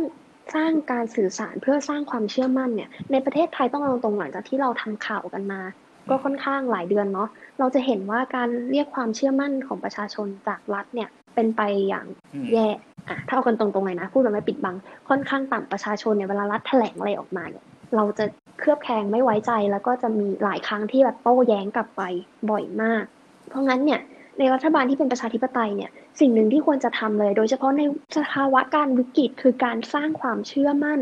[0.56, 5.62] สร้างการสื่อสารเพื่อสร้างความเชื่อมั่นเนี่ย ในประเทศไทยต้องเอาตรงหลังจากที่เราทำข่าวกันมา
[6.10, 12.06] ก็ค่อนข้างหลายเดือนเนาะ เราจะเห็นว่าการเรียกความเชื่อมั่นของประชาชนจากรัฐเนี่ยเป็นไปอย่าง
[12.54, 12.67] แย่
[13.10, 14.76] อะถ้าเอากันตรงๆเลยนะพูดแบบไม่ปิดบัง
[15.10, 18.26] ค่อนข้างต่ำประชาชนเนี่ยเวลารัฐแถลงอะไรออกมาเนี่ยเราจะ
[18.60, 22.02] เคลือบแคลงไม่ไว้ใจแล้วก็จะมีหลายครั้งที่แบบโต้แย้งกลับไป
[22.50, 23.04] บ่อยมาก
[23.50, 24.00] เพราะงั้นเนี่ย
[24.38, 27.82] ในรัฐบาลที่เป็นประชาธิปไตยเนี่ยสิ่งหนึ่งที่ควรจะทำเลย โดยเฉพาะใน
[28.18, 31.00] สภาวะการวิกฤตคือการสร้างความเชื่อมั่น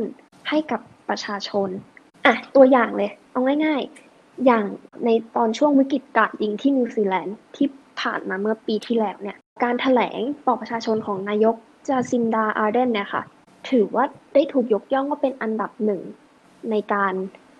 [0.50, 1.70] ให้กับประชาชน
[2.26, 4.66] อะตัวอย่างเลย เอาง่ายๆ อย่าง
[5.06, 7.68] ในตอนช่วงวิกฤตกราดยิงที่นิวซีแลนด์ที่
[8.02, 11.56] ผ่านมาเมื่อปีที่แล้วเนี่ยการแถลงต่อประชาชนของนายก
[11.89, 13.23] จาซินดาอาร์เดิร์นเนี่ยค่ะ
[13.69, 16.02] ถือว่าได้ถูกยกย่องว่าเป็นอันดับหนึ่ง
[16.71, 17.13] ในการ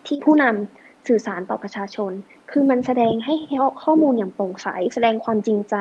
[0.06, 2.12] ที่ผู้นำสื่อสารต่อประชาชน
[2.52, 3.36] คือมันแสดงให้
[3.84, 5.76] ข้อมูลอย่างโปร่งใส แสดงความจริงใจ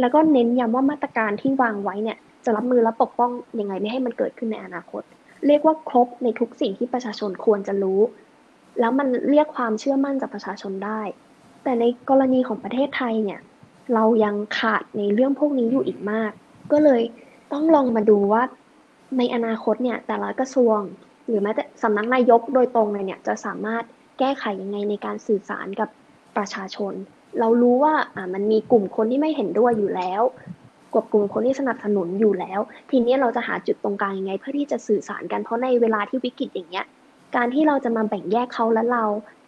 [0.00, 5.02] แล้วก็เน้นย้ำว่ามาตรการที่วางไว้เนี่ย จะรับมือและปกป้องยังไงไม่ให้มันเกิดขึ้นในอนาคต
[5.46, 8.00] เรียกว่าครบในทุกสิ่งที่ประชาชนควรจะรู้
[8.80, 11.02] แล้วมันเรียกความเชื่อมั่นจากประชาชนได้
[11.62, 13.40] แต่ในกรณีของประเทศไทยเนี่ย
[13.94, 16.32] เรายังขาดในเรื่องพวกนี้อยู่อีกมาก
[16.72, 17.02] ก็เลย
[17.52, 18.42] ต้องลองมาดูว่า
[19.18, 20.78] ในอนาคตเนี่ยแต่ละกระทรวง
[21.26, 23.84] หรือแม้แต่สำนักนายกโดยตรงเลยเนี่ยจะสามารถ
[24.18, 25.88] แก้ไขยังไงในการสื่อสารกับ
[26.36, 26.92] ประชาชน
[27.38, 30.22] เรารู้ว่าอ่ามันมีกลุ่มคนที่ไม่เห็นด้วยอยู่แล้ว
[30.94, 32.60] กบกลุ่มคนที่สนับสนุนอยู่แล้ว
[32.90, 36.86] ทีนี้เราจะหาจุดตรงกลางยังไง เพื่อที่จะสื่อสารกันเพราะในเวลาที่วิกฤตอย่างเงี้ย
[37.36, 39.04] การที่เราจะมาแบ่งแยกเขาและเรา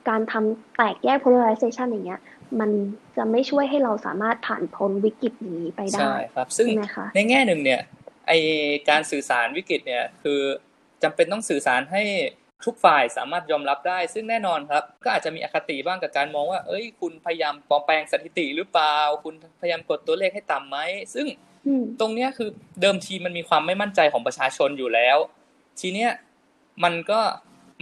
[0.09, 2.21] การทำแตกแยก polarization อย่างเงี้ย
[2.61, 2.71] มัน
[3.17, 6.69] จะไม่ช่วยให้เราสามารถผ่านพ้นวิกฤตนี้ไปได้ใช่ครับ ซึ่ง
[7.15, 7.81] ในแง่หนึ่งเนี่ย
[8.29, 8.33] ไอ
[8.91, 10.41] การสื่อสารวิกฤตเนี่ยคือ
[11.03, 12.03] จำเป็นต้องสื่อสารให้
[12.65, 20.79] ทุกฝ่ายสามารถยอมรับได้ ซึ่งแน่นอนครับ ก็อาจจะมีอคติบ้างกับการมองว่า เอ้ย คุณพยายามปลอมแปลงสถิติหรือเปล่า คุณพยายามกดตัวเลขให้ต่ำไหม
[21.15, 21.27] ซึ่ง
[22.01, 22.49] ตรงเนี้ยคือ
[22.81, 25.17] เดิมทีมันมีความไม่มั่นใจของประชาชนอยู่แล้ว
[25.81, 26.11] ทีเนี้ย
[26.85, 27.21] มันก็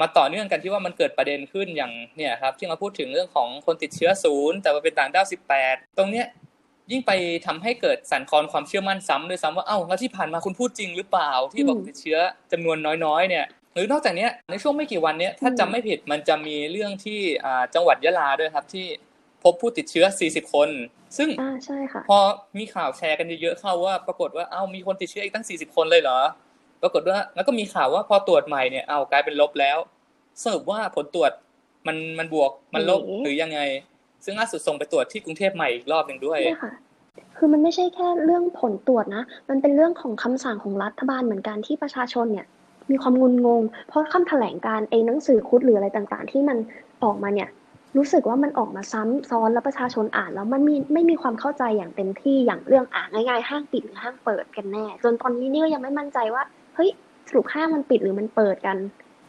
[0.00, 6.26] มาต่อเนื่องกันที่ว่ามันเกิดประเด็นขึ้นอย่างเนี่ยครับที่เราพูดถึงเรื่องของคนติดเชื้อศูนย์แต่ว่าเป็นต่างด้าวสิบแปดตรงเนี้ย
[6.90, 7.12] ยิ่งไป
[7.46, 12.18] ทำให้เกิดสั่นคลอนความเชื่อมั่นซ้ำด้วยซ้ำว่าเอ้าแล้วที่ผ่านมาคุณพูดจริงหรือเปล่าที่บอกติดเชื้อ
[12.52, 17.20] จำนวนน้อยๆเนี่ยหรือนอกจากนี้ในช่วงไม่กี่วันนี้ถ้าจำไม่ผิดมันจะมีเรื่องที่
[17.74, 18.86] จังหวัดยะลาด้วยครับที่
[19.44, 20.68] พบผู้ติดเชื้อ 40 คน
[21.18, 22.18] ซึ่งอ่าใช่ค่ะพอ
[22.58, 26.18] มีข่าวแชร์กันเยอะๆเข้าว่าปรากฏว่าเอ้ามีคนติดเชื้ออีกตั้ง 40 คนเลยเหรอ
[26.82, 29.78] ปรากฏว่าแล้วก็มีข่าวว่าพอตรวจใหม่เนี่ยเอากลายเป็นลบแล้ว
[30.44, 31.32] สรุปว่าผลตรวจ
[31.86, 33.60] มันมันบวกมันลบเอ๊ะหรือยังไง
[34.24, 36.72] ซึ่งล่าสุดส่งไปตรวจที่กรุงเทพใหม่อีกรอบหนึ่งด้วยใช่ค่ะ
[37.36, 42.46] คือมันไม่ใช่แค่เรื่องผลตรวจนะ มันเป็นเรื่องของคำสั่งของรัฐบาลเหมือนกันที่ประชาชนเนี่ย
[42.90, 46.58] มีความงุนงง เพราะคำแถลงการเองหนังสือคุดหรืออะไรต่างๆ ที่มัน
[47.04, 47.48] ออกมาเนี่ย
[47.96, 56.92] รู้สึกว่ามันออกมาซ้ำซ้อนแล้วประชาชนอ่านแล้วมันมีไม่มีความเข้าใจอย่างเต็มที่อย่างเรื่องอ่านง่ายๆห้างปิดหรือห้างเปิดกันแน่ จนตอนนี้เนี่ยยังไม่มั่นใจว่าเฮ้ย
[57.28, 58.76] สรุปห้างมันปิดหรือมันเปิดกัน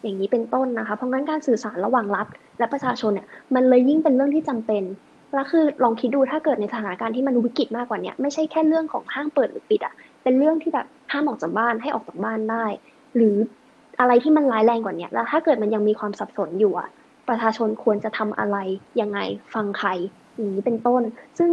[0.01, 2.27] อย่างนี้เป็นต้นนะคะ เพราะงั้นการสื่อสารระหว่างรัฐ
[2.59, 4.83] และประชาชนเนี่ยมันเลยยิ่งเป็นเรื่องที่จำเป็น
[5.33, 12.65] แล้วคือลองคิดดูถ้าเกิดในสถานการณ์ที่มันวิกฤตมากกว่านี้ไม่ใช่แค่เรื่องของห้างเปิดหรือปิดอะเป็นเรื่องที่แบบห้ามออกจากบ้านให้ออกจากบ้านได้
[13.15, 13.35] หรือ
[13.99, 16.89] อะไรที่มันร้ายแรงกว่านี้แล้วถ้าเกิดมันยังมีความสับสนอยู่อะ
[17.29, 18.57] ประชาชนควรจะทำอะไร
[19.01, 19.19] ยังไง
[19.53, 19.89] ฟังใคร
[20.35, 21.01] อย่างนี้เป็นต้น
[21.37, 21.49] ซึ่ง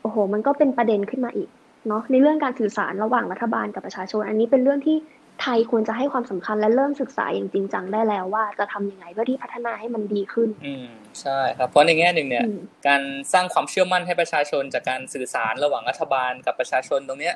[0.00, 1.48] โอ้โหมันก็เป็นประเด็นขึ้นมาอีก
[1.88, 4.96] เนาะในเรื่องการสื่อสารระหว่างรัฐบาลกับประชาชน อันนี้เป็นเรื่องที่
[5.42, 10.86] ไทยควรจะให้ความสำคัญและเริ่มศึกษาอย่างจริงจังได้แล้วว่าจะทำยังไงเพื่อที่พัฒนาให้มันดีขึ้น อืม
[11.20, 17.34] ใช่ครับเพราะในแง่หนึ่งเนี่ยอืมการสร้างความเชื่อมั่นให้ประชาชนจากการสื่อสารระหว่างรัฐบาลกับประชาชนตรงเนี้ย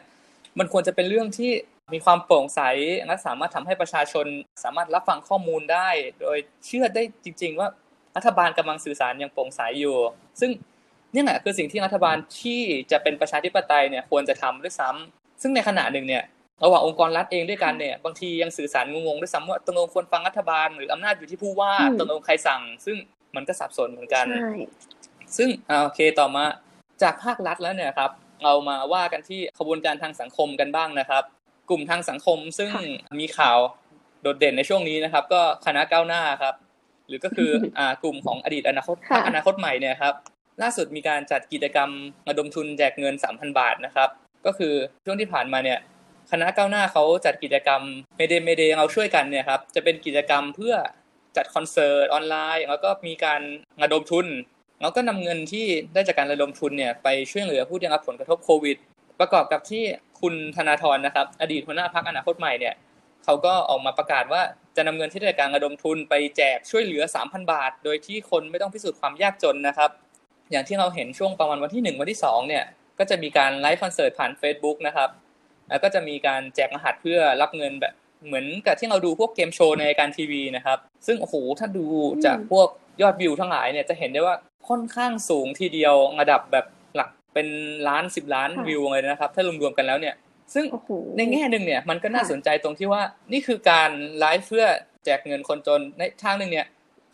[0.59, 1.51] มันควรจะเป็นเรื่องที่
[1.95, 2.61] มีความโปร่งใส
[3.07, 4.27] และสามารถทำให้ประชาชน
[4.65, 5.89] สามารถรับฟังข้อมูลได้
[6.21, 7.69] โดยเชื่อได้จริง ๆ ว่า
[8.17, 9.97] รัฐบาลกำลังสื่อสารอย่างโปร่งใสอยู่
[10.41, 10.51] ซึ่ง
[11.13, 16.23] เนี่ยแหละคือสิ่งที่รัฐบาลที่จะเป็นประชาธิปไตยเนี่ยควรจะทำด้วยซ้ำซึ่งในขณะหนึ่งเนี่ย
[16.63, 22.97] ระหว่างองค์กรรัฐเองด้วยกันเนี่ยบางทียังสื่อสารงงๆด้วยซ้ำว่าตกลงควรฟังรัฐบาล หรืออำนาจอยู่ที่ผู้ว่าอืมตกลงใครสั่ง ซึ่ง
[23.37, 24.53] มันก็สับสนเหมือนกันใช่
[25.37, 26.45] ซึ่งอ่าโอเคต่อมา
[27.03, 28.11] จากภาครัฐแล้วเนี่ยครับ
[28.45, 31.23] เรามาว่ากันที่ขบวนการทางสังคมกันบ้างนะครับ
[31.71, 33.59] กลุ่มทางสังคมซึ่งค่ะมีข่าว
[34.23, 36.55] โดดเด่นในช่วงนี้นะครับ ก็คณะก้าวหน้าครับ
[37.09, 40.15] หรือก็คืออ่ากลุ่มของอดีตอนาคตค่ะพรรคอนาคตใหม่เนี่ยครับ
[40.63, 41.91] ล่าสุดมีการจัดกิจกรรม
[42.29, 44.09] ระดมทุนแจกเงิน 3,000 บาทนะครับ
[44.47, 45.79] ก็คือช่วงที่ผ่านมาเนี่ย
[46.31, 47.83] คณะก้าวหน้าเขาจัดกิจกรรม
[48.17, 50.75] Mayday Mayday เราช่วยกันเนี่ยครับจะเป็นกิจกรรมเพื่อ
[51.37, 53.41] จัดคอนเสิร์ตออนไลน์ แล้วก็มีการ
[53.83, 54.27] ระดมทุน
[54.83, 58.77] แล้วก็นำเงินที่ได้จากการระดมทุนเนี่ยไปช่วยเหลือผู้ได้รับผลกระทบโควิด
[59.21, 59.83] ประกอบกับที่
[60.21, 62.75] คุณธนาธรนะครับ อดีตหัวหน้าพรรคอนาคตใหม่เนี่ย
[63.25, 64.43] เขาก็ออกมาประกาศว่า
[64.77, 69.91] จะนำเงินที่ได้จากการระดมทุนไปแจกช่วยเหลือ 3,000 บาท โดยที่คนไม่ต้องพิสูจน์ความยากจนนะครับ
[70.51, 72.65] อย่างที่เราเห็นช่วงประมาณวันที่ 1 วันที่2เนี่ย
[72.99, 75.09] ก็จะมีการไลฟ์คอนเสิร์ตผ่าน Facebook นะครับ
[75.69, 77.95] แล้วก็จะมีการแจกรหัสเพื่อรับเงินแบบ
[78.27, 81.87] เหมือนกับที่เราดูพวกเกมโชว์ในรายการทีวีนะครับ ซึ่งโอ้โหถ้าดู
[82.27, 82.69] จากพวก
[83.03, 84.37] ยอดวิวทั้งหลายเนี่ยจะเห็นได้ว่า
[84.69, 87.49] ค่อนข้างสูงทีเดียวระดับแบบหลักเป็น
[87.89, 90.15] ล้านสิบล้านวิวเลยนะครับ ถ้ารวมๆกันแล้วเนี่ย
[90.55, 94.67] ซึ่งโอ้โหในแง่หนึ่งเนี่ยมันก็น่าสนใจตรงที่ว่านี่คือการไลฟ์เพื่อ
[95.05, 96.67] แจกเงินคนจนในทางหนึ่งเนี่ย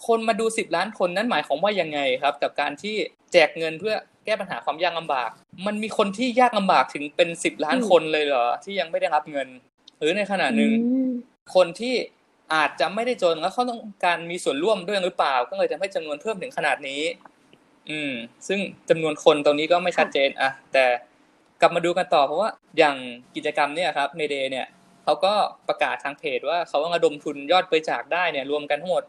[0.06, 2.96] คนมาดูสิบล้านคนนั้นหมายความว่ายังไงครับ กับการที่
[3.32, 5.30] แจกเงินเพื่อ แก้ปัญหาความยากลำบาก
[5.66, 9.48] มันมีคนที่ยากลำบากถึงเป็นสิบล้านอืมคนเลยเหรอที่ยังไม่ได้รับเงิน
[9.98, 11.10] หรือในขณะหนึ่งอืม
[11.54, 11.94] คนที่
[12.54, 17.02] อาจจะไม่ได้จนแล้วเขาต้องการมีส่วนร่วมด้วยหรือเปล่า ก็เลยทำให้จำนวนเพิ่มถึงขนาดนี้
[17.90, 18.12] อืม
[18.48, 20.84] ซึ่งจำนวนคนตรงนี้ก็ไม่ชัดเจนอะแต่
[21.60, 22.96] กลับมาดูกันต่อเพราะว่า อย่าง
[23.36, 24.66] กิจกรรมเนี่ยครับเมเดเนี่ย
[25.04, 25.32] เขาก็
[25.68, 29.04] ประกาศทางเพจว่าเขาระดมทุนยอดบริจาคได้เนี่ยรวมกันทั้งหมด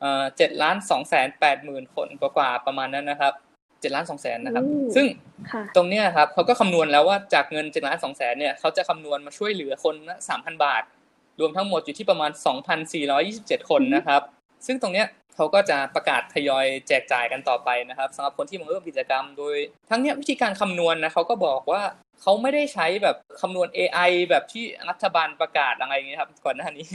[0.00, 3.32] เอ่อเจ็ดล้านสองแสนแปดหมื่นคนกว่าๆประมาณนั้นนะครับ
[3.80, 5.06] เจ็ดล้านสองแสนนะครับอืมซึ่ง
[5.50, 10.82] ค่ะตรงเนี้ยครับเขาก็คำนวณแล้วว่าจากเงินเจ็ดล้านสองแสนเนี่ยเขาจะคำนวณมาช่วยเหลือคนละสามพันบาท
[11.40, 12.30] รวมทั้งหมดอยู่ที่ประมาณ
[13.00, 14.22] 2,427คนนะครับ
[14.66, 19.56] ซึ่งตรงเนี้ยเขาก็จะประกาศทยอยแจกจ่ายกันต่อไปนะครับสำหรับคนที่มาร่วมกิจกรรม โดย
[19.90, 21.82] ทั้งเนี้ยวิธีการคำนวณนะเขาก็บอกว่า
[22.22, 26.86] เขาไม่ได้ใช้แบบคำนวณ AI แบบที่รัฐบาลประกาศอะไรอย่างเงี้ยครับก่อนหน้านี้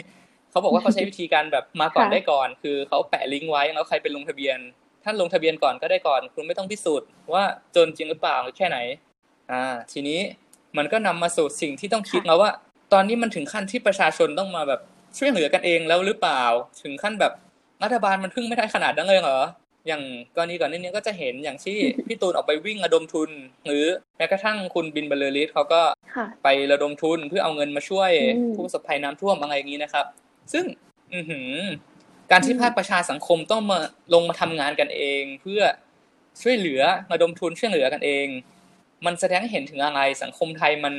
[0.51, 4.57] เขาบอกว่าเขาใช้วิธีการแบบมาก่อนค่ะได้ก่อน คือเขาแปะลิงก์ไว้แล้วใครเป็นลงทะเบียน
[5.03, 7.43] ท่านลงทะเบียนก่อนก็ได้ก่อน คุณไม่ต้องพิสูจน์ว่า
[7.75, 8.77] จนจริงหรือเปล่าหรือแค่ไหน
[9.51, 10.19] อ่า ทีนี้
[10.77, 12.51] มันก็นำมาสู่สิ่งที่ต้องคิดแล้วว่า
[12.93, 14.81] ตอนนี้มันถึงขั้นที่ประชาชนต้องมาแบบ
[15.17, 16.43] ช่วยเหลือกันเองแล้วหรือเปล่า
[16.81, 17.33] ถึงขั้นแบบ
[17.83, 19.39] รัฐบาลมันพึ่งไม่ได้ขนาดนั้นเลยเหรอ
[19.87, 20.03] อย่าง
[20.35, 23.29] กรณีก่อนหน้านี้ก็จะเห็นอย่างที่พี่ตูนออกไปวิ่งระดมทุน
[23.65, 23.83] หรือ
[24.17, 25.81] แม้กระทั่งคุณบินบรรลือฤทธิ์เขาก็
[26.15, 30.05] ค่ะไประดมทุนเพื่อเอาเงินมาช่วยอืมผู้ประสบภัยน้ำท่วมอะไรอย่างนี้นะครับ
[30.53, 30.65] ซึ่ง
[31.13, 31.51] อือหือ
[32.31, 33.79] การที่อืมภาคประชาสังคมต้องมา
[34.13, 35.61] ลงมาทำงานกันเอง เพื่อ
[36.41, 38.27] ช่วยเหลือระดมทุนช่วยเหลือกันเอง
[39.05, 40.95] มันแสดงให้เห็นถึงอะไรสังคมไทยมัน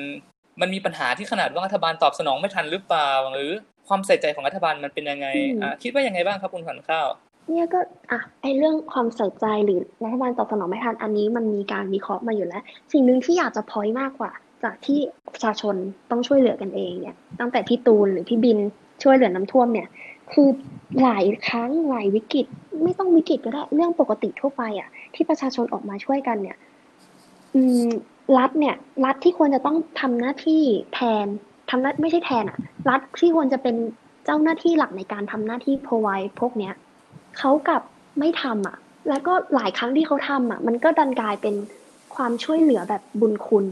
[0.61, 3.53] มันมีปัญหาที่ขนาดว่ารัฐบาลตอบสนองไม่ทันหรือเปล่าหรือ
[3.89, 7.09] ความใส่ใจของรัฐบาลมันเป็นยังไงอืมอ่าคิดว่ายังไงบ้างครับคุณขวัญข้าว
[7.49, 14.31] เนี่ยก็อะไอเรื่องความใส่ใจหรือรัฐบาลตอบสนองไม่ทันอันนี้มันมีการวิเคราะห์มาอยู่แล้ว สิ่งหนึ่งที่อยากจะพอยต์มากกว่า
[14.65, 14.99] จากที่
[15.33, 15.75] ประชาชน
[16.11, 18.59] ต้องช่วยเหลือกันเองเนี่ยตั้งแต่พี่ตูนหรือพี่บิน
[19.03, 19.89] ช่วยเหลือน้ำท่วมเนี่ย
[20.33, 20.49] คือ
[21.03, 22.47] หลายครั้งหลายวิกฤต
[22.83, 26.57] ไม่ต้องวิกฤตก็ได้เรื่องปกติทั่วไปอะ ที่ประชาชนออกมาช่วยกันเนี่ย
[27.55, 27.89] อืม
[28.39, 30.63] รัฐเนี่ยรัฐที่ควรจะต้องทำหน้าที่
[30.95, 31.27] แทน
[31.71, 32.59] ทำหน้าไม่ใช่แทนอะ
[32.91, 33.77] รัฐที่ควรจะเป็น
[34.25, 36.75] เจ้าหน้าที่หลักในการทำหน้าที่ provide พวกเนี้ย
[37.39, 37.83] เขากับ
[38.19, 38.77] ไม่ทำอะ
[39.09, 41.55] แล้วก็หลายครั้งที่เขาทำอะ มันก็ดันกลายเป็น
[42.15, 43.65] ความช่วยเหลือแบบบุญคุณ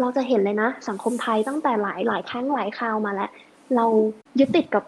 [0.00, 3.30] เราจะเห็นเลยนะ สังคมไทยตั้งแต่หลายหลายครั้งหลายคราวมาแล้ว
[3.76, 3.86] เรา
[4.38, 4.84] ยึดติดกับ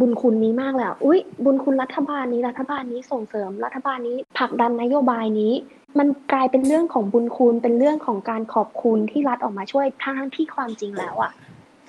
[0.00, 5.52] บุญคุณนี้มากเลยอะอุ้ยบุญคุณรัฐบาลนี้รัฐบาลนี้ส่งเสริมรัฐบาลนี้ผลักดันนโยบายนี้
[5.98, 11.32] มันกลายเป็นเรื่องของบุญคุณเป็นเรื่องของการขอบคุณที่รัฐออกมาช่วยทั้งที่ความจริงแล้วอะ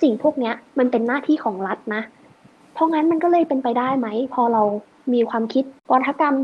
[0.02, 2.02] สิ่งพวกเนี้ยมันเป็นหน้าที่ของรัฐนะ
[2.74, 4.62] เพราะงั้นมันก็เลยเป็นไปได้ไหม พอเรา
[5.12, 6.34] มีความคิดวัฒกรรม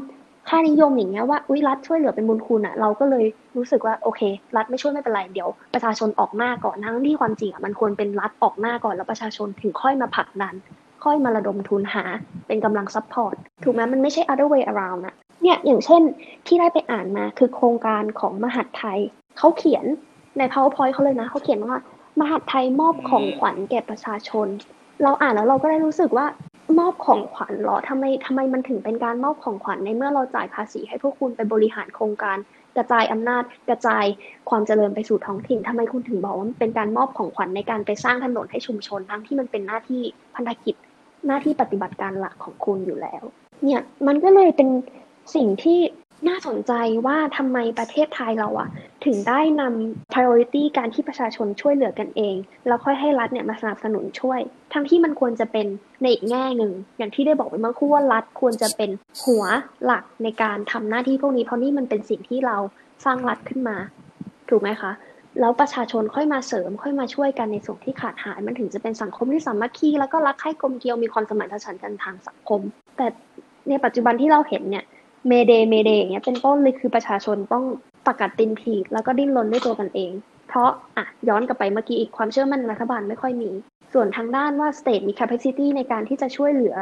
[0.49, 3.25] ค่านิยมอย่างเงี้ยว่าอุ้ยรัฐช่วยเหลือเป็นบุญคุณอะเราก็เลย
[3.57, 4.21] รู้สึกว่าโอเค
[4.57, 10.55] รัฐไม่ช่วยไม่เป็นไรเดี๋ยวประชาชนออกหน้าก่อนทั้งที่ความจริงอะมันควรเป็นรัฐออกหน้าก่อนแล้วประชาชนถึงค่อยมาผลักดัน
[11.07, 12.05] ค่อยมาระดมทุนหา
[12.47, 16.03] เป็นกำลัง support ถูกไหมมันไม่ใช่ other way around นะเนี่ยอย่างเช่น
[16.47, 18.99] ที่ได้ไปอ่านมาคือโครงการของมหาดไทย
[19.39, 19.85] เขาเขียน
[20.39, 21.77] ใน PowerPoint เขาเลยนะเขาเขียนว่า
[22.21, 24.49] มหาดไทยมอบของขวัญแก่ประชาชน
[25.03, 26.27] เราอ่านแล้วเราก็ได้รู้สึกว่า
[26.79, 32.39] มอบของขวัญเหรอทำไมทำไมมันถึงเป็นการมอบของขวัญในเมื่อเราจ่ายภาษีให้พวกคุณไปบริหารโครงการ
[32.77, 34.05] กระจายอำนาจกระจาย
[34.51, 40.03] ความเจริญไปสู่ท้องถิ่นทำไมคุณถึงบอกว่ามันเป็นการมอบของขวัญในการไปสร้างถนนให้ชุมชน ทั้งที่มันเป็นหน้าที่
[40.35, 40.75] พันธกิจ
[41.27, 43.23] หน้าที่ปฏิบัติการหลักของคุณอยู่แล้ว
[43.65, 44.69] เนี่ยมันก็เลยเป็น
[45.35, 45.79] สิ่งที่
[46.29, 46.73] น่าสนใจ
[47.07, 48.69] ว่าทำไมประเทศไทยเราอะ
[49.05, 52.37] ถึงได้นำ priority การที่ประชาชนช่วยเหลือกันเอง
[52.67, 54.41] แล้วค่อยให้รัฐเนี่ยมาสนับสนุนช่วย
[54.73, 55.67] ทั้งที่มันควรจะเป็น
[56.03, 58.91] ในอีกแง่หนึ่ง อย่างที่ได้บอกไปเมื่อครู่ว่ารัฐควรจะเป็น
[59.25, 59.45] หัว
[59.85, 62.57] หลักในการทำหน้าที่พวกนี้ เพราะนี่มันเป็นสิ่งที่เรา
[63.05, 63.77] สร้างรัฐขึ้นมา
[64.49, 64.93] ถูกไหมคะ
[65.41, 72.61] แล้วประชาชนค่อยมาเสริมค่อยมาช่วยกันในส่วนที่ขาดหาย มันถึงจะเป็นสังคมที่สามัคคีแล้วก็รักใคร่กลมเกลียวมีความสมานฉันท์กันทางสังคม
[72.97, 73.07] แต่
[73.69, 74.85] ในปัจจุบันที่เราเห็นเนี่ย
[75.29, 77.65] Mayday Mayday อย่างเงี้ยเป็นต้นเลยคือประชาชนต้อง
[78.07, 80.13] ประกาศตีนถีบแล้วก็ดิ้นรนด้วยตัวกันเอง
[80.49, 83.51] เพราะอะย้อนกลับไปเมื่อกี้อีกความเชื่อมั่นรัฐบาลไม่ค่อยมี
[83.93, 86.77] ส่วนทางด้านว่า state มี capacity ในการที่จะช่วยเหลือ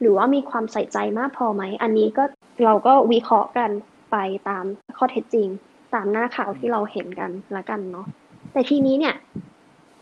[0.00, 2.24] หรือว่ามีความใส่ใจมากพอไหม อันนี้ก็
[2.64, 3.70] เราก็วิเคราะห์กัน
[4.12, 4.16] ไป
[4.48, 4.64] ตาม
[4.96, 5.48] ข้อเท็จจริง
[5.96, 8.06] ตามหน้าข่าวที่เราเห็นกันละกันเนาะ
[8.52, 9.14] แต่ทีนี้เนี่ย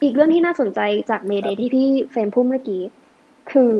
[0.02, 0.80] อีกเรื่องที่น่าสนใจ
[1.10, 2.82] จากเมเดที่พี่เฟรมพูดเมื่อกี้
[3.50, 3.72] คือ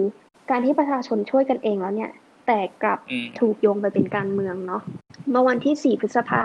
[0.50, 2.10] การที่ประชาชนช่วยกันเองแล้วเนี่ย
[2.46, 2.98] แต่กลับ
[3.40, 4.82] ถูกโยงไปเป็นการเมืองเนาะ
[5.30, 6.42] เมื่อวันที่ 4 พฤษภา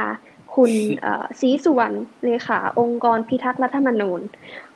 [0.55, 0.71] คุณ
[1.39, 4.21] ศรีสุวรรณเลขาองค์กรพิทักษ์รัฐธรรมนูญ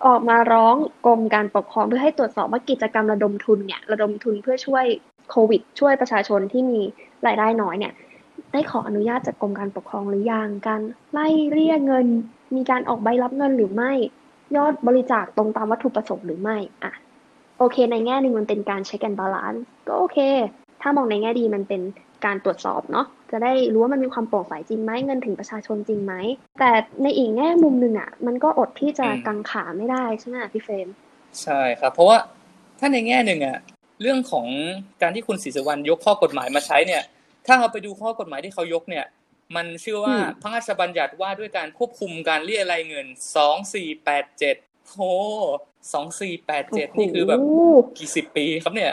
[0.06, 0.76] ออกมาร้อง
[1.06, 4.86] กรมการปกครองเพื่อให้ตรวจสอบว่ากิจกรรมระดมทุนเนี่ย ระดมทุนเพื่อช่วย
[5.30, 6.80] โควิด ช่วยประชาชนที่มี
[7.28, 7.94] รายได้น้อยเนี่ย
[8.54, 12.08] ได้ขออนุญาตจากกรมการปกครองหรือยังการไล่เรียกเงิน
[12.56, 13.92] มีการออกใบรับเงินหรือไม่
[14.56, 16.92] ยอดบริจาคตรงตามวัตถุประสงค์หรือไม่อะ
[17.58, 20.18] โอเค ในแง่หนึ่งมันเป็นการ check and balance ก็โอเค
[20.82, 21.82] ถ้ามองในแง่ดีมันเป็น
[22.26, 26.14] การตรวจสอบเนาะจะได้รู้ว่ามันมีความโปร่งใสจริงไหมเงินถึงประชาชนจริงไหม
[26.60, 26.72] แต่
[27.04, 30.88] ในอีกแง่มุมหนึ่งอะ มันก็อดที่จะกังขาไม่ได้ใช่ไหมพี่เฟรม
[31.42, 32.18] ใช่ครับ เพราะว่า
[32.80, 33.58] ถ้าในแง่หนึ่งอะ
[34.02, 34.46] เรื่องของ
[35.02, 37.04] การที่คุณศรีสุวรรณยกข้อกฎหมายมาใช้เนี่ย
[37.48, 39.06] ถ้าเราไปดูข้อกฎหมายที่เขายกเนี่ย
[39.56, 44.56] มันชื่อว่าพระราชบัญญัติว่าด้วยการควบคุมการเรียรายเงินสองสี่แปดเจ็ด
[44.90, 45.00] โห
[45.94, 47.40] สองสี่แปดเจ็ดนี่คือแบบ
[47.98, 48.92] กี่สิบปีครับเนี่ย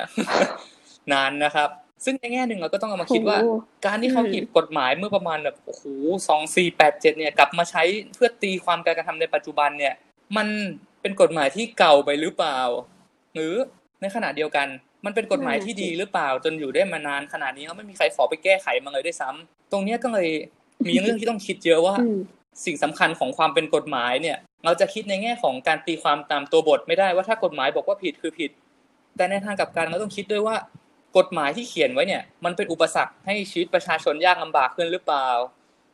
[1.13, 1.69] นานนะครับ
[2.05, 3.39] ซึ่งในแง่หนึ่งเราก็ต้องเอามาคิดว่า
[3.87, 5.85] การที่เขาหยิบกฎหมายเมื่อประมาณแบบโอ้โห
[6.29, 7.83] สองสี่แปดเจ็ดเนี่ยกลับมาใช้
[8.15, 9.95] เพื่อตีความการกระทำในปัจจุบันเนี่ย
[10.37, 10.49] มัน
[11.01, 12.59] เป็นกฎหมายที่เก่าไปหรือเปล่า
[13.35, 13.55] หรือ
[14.01, 14.67] ในขณะเดียวกัน
[15.05, 20.29] มันเป็นกฎหมายที่ดีหรือเปล่าจนอยู่ได้มานานขนาดนี้เขาไม่มีใครขอไปแก้ไขมาเลยด้วยซ้ำตรงนี้ก็เลย
[20.89, 21.95] มีเรื่องที่ต้องคิดเยอะว่า
[22.65, 28.51] สิ่งสำคัญของความเป็นกฎหมายเนี่ย เราจะคิดในแง่ของการตีความตามตัวบทไม่ได้ว่าถ้ากฎหมายบอกว่าผิดคือผิด
[29.17, 30.57] แต่ในทางกลับกันเราต้องคิดด้วยว่า
[31.19, 35.29] กฎหมายที่เขียนไว้เนี่ย มันเป็นอุปสรรคให้ชีวิตประชาชนยากลำบากขึ้นหรือเปล่า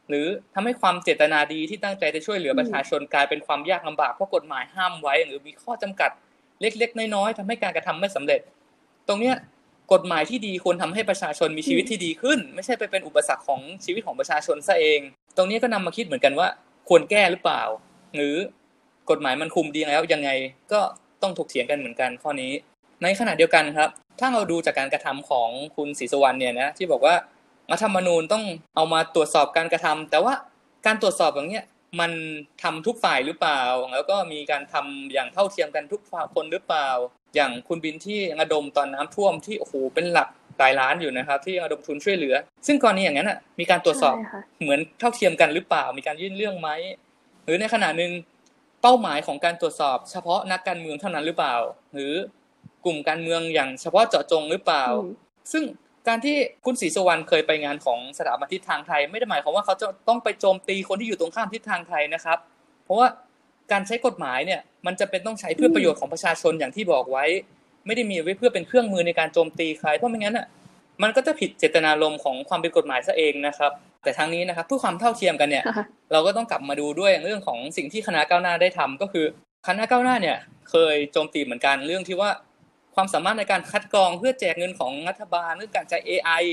[0.08, 6.10] หรือทำให้ความเจตนาดีที่ตั้งใจจะช่วยเหลือประชาชนกลายเป็นความยากลำบากเพราะกฎหมายห้ามไว้ หรือมีข้อจำกัด
[6.60, 8.40] เล็ก ๆ น้อยๆทำให้การกระทำไม่สำเร็จ
[9.08, 9.36] ตรงเนี้ย
[9.92, 15.00] กฎหมายที่ดีควรทำให้ประชาชนมีชีวิตที่ดีขึ้น ไม่ใช่ไปเป็นอุปสรรคของชีวิตของประชาชนซะเอง
[15.36, 16.48] ตรงนี้ก็นำมาคิดเหมือนกันว่า
[16.88, 17.62] ควรแก้หรือเปล่า
[18.14, 18.34] หรือ
[19.10, 20.30] กฎหมายมันคุมดีแล้วยังไง
[20.72, 20.80] ก็
[21.22, 22.52] ต้องถกเถียงกันเหมือนกันข้อนี้
[23.02, 23.90] ในขณะเดียวกันครับ
[24.20, 27.14] ถ้าเราดูจากการกระทำของคุณศรีสุวรรณเนี่ยนะที่บอกว่า
[27.72, 28.44] รัฐธรรมนูญต้อง
[28.76, 30.34] เอามาตรวจสอบการกระทำแต่ว่า
[30.86, 31.64] การตรวจสอบอย่างเนี้ย
[32.00, 32.12] มัน
[32.62, 33.62] ทำทุกฝ่ายหรือเปล่า
[33.94, 36.88] แล้วก็มีการทำอย่างเท่าเทียมกันทุกฝ่ายคนหรือเปล่า
[37.34, 42.34] อย่างคุณบินที่ระดมตอนน้ำท่วมที่โอ้โหเป็นหลักหลายล้านอยู่นะครับ ที่ระดมทุนช่วยเหลือ
[42.66, 44.16] ซึ่งกรณีอย่างนั้นอะมีการตรวจสอบ
[44.60, 46.70] เหมือนเท่าเทียมกันหรือเปล่า มีการยื่นเรื่องไหม
[47.44, 48.12] หรือในขณะหนึ่ง
[48.82, 51.56] เป้าหมายของการตรวจสอบ เฉพาะนักการเมืองเท่านั้นหรือเปล่า
[51.94, 52.22] หรือก
[52.84, 54.84] กลุ่มการเมืองอย่างเฉพาะเจาะจงหรือเปล่า
[55.52, 55.64] ซึ่ง
[56.08, 62.38] การที่คุณศรีสุวรรณเคยไปงานของสถาบันทิศทางไทย ไม่ได้หมายความว่าเขาจะต้องไปโจมตีคนที่อยู่ตรงข้ามทิศทางไทยนะครับ
[62.84, 63.08] เพราะว่า
[63.72, 67.24] การใช้กฎหมายเนี่ยมันจะเป็นต้องใช้เพื่อประโยชน์ของประชาชนอย่างที่บอกไว้
[67.86, 70.46] ไม่ได้มีไว้เพื่อเป็นเครื่องมือในการโจมตีใครเพราะไม่งั้นอะ
[71.02, 73.72] มันก็จะผิดเจตนารมณ์ของความเป็นกฎหมายซะเองนะครับ
[74.04, 75.64] แต่ทางนี้นะครับเพื่อความเท่าเทียมกันเนี่ย
[76.12, 79.26] เราก็ต้องกลับมาดูด้วยเรื่องของสิ่งที่คณะก้าวหน้าได้ทำก็คือ
[79.66, 80.36] คณะก้าวหน้าเนี่ย
[80.70, 82.30] เคยโจมตีเหมือนกันเรื่องที่ว่า
[82.94, 86.44] ความสามารถในการคัดกรองเพื่อแจกเงินของรัฐบาลเรื่องการใช้ AI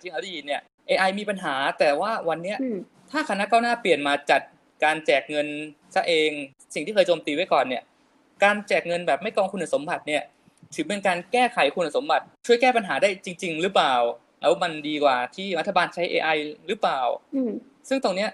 [0.00, 2.58] ที่เราได้ยินเนี่ย AI มีปัญหา แต่ว่าวันเนี้ย
[3.10, 4.40] ถ้าคณะก้าวหน้าเปลี่ยนมาจัด
[4.84, 5.46] การแจกเงิน
[5.94, 6.30] ซะเอง
[6.74, 7.82] สิ่งที่เคยโจมตีไว้ก่อนเนี่ย
[8.44, 10.22] การแจกเงินแบบไม่กองคุณสมบัติเนี่ย
[10.74, 13.94] ถือเป็นการแก้ไขคุณสมบัติ ช่วยแก้ปัญหาได้จริง ๆ หรือเปล่า
[14.40, 17.00] แล้วมันดีกว่าที่รัฐบาลใช้ AI หรือเปล่า
[17.88, 18.30] ซึ่งตรงเนี้ย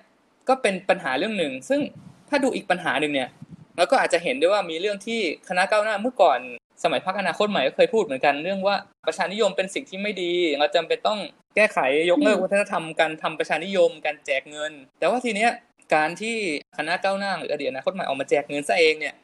[0.49, 1.81] ก็เป็นปัญหาเรื่องหนึ่ง ซึ่ง
[2.29, 3.29] ถ้าดูอีกปัญหาหนึ่งเนี่ย
[3.77, 6.41] แล้วก็อาจจะเห็นได้ว่ามีเรื่องที่คณะก้าวหน้าเมื่อก่อน
[6.83, 8.77] สมัยพรรคอนาคตใหม่ก็เคยพูดเหมือนกันเรื่องว่า
[9.07, 11.19] ประชานิยมเป็นสิ่งที่ไม่ดี เราจำเป็นต้อง
[11.57, 11.79] แก้ไข
[12.11, 15.51] ยกเลิกวัฒนธรรมการทำประชานิยมการแจกเงิน แต่ว่าทีเนี้ย
[15.95, 16.37] การที่
[16.79, 19.15] คณะก้าวหน้าหรืออดีตอนาคตใหม่ออกมาแจกเงินซะเองเนี่ย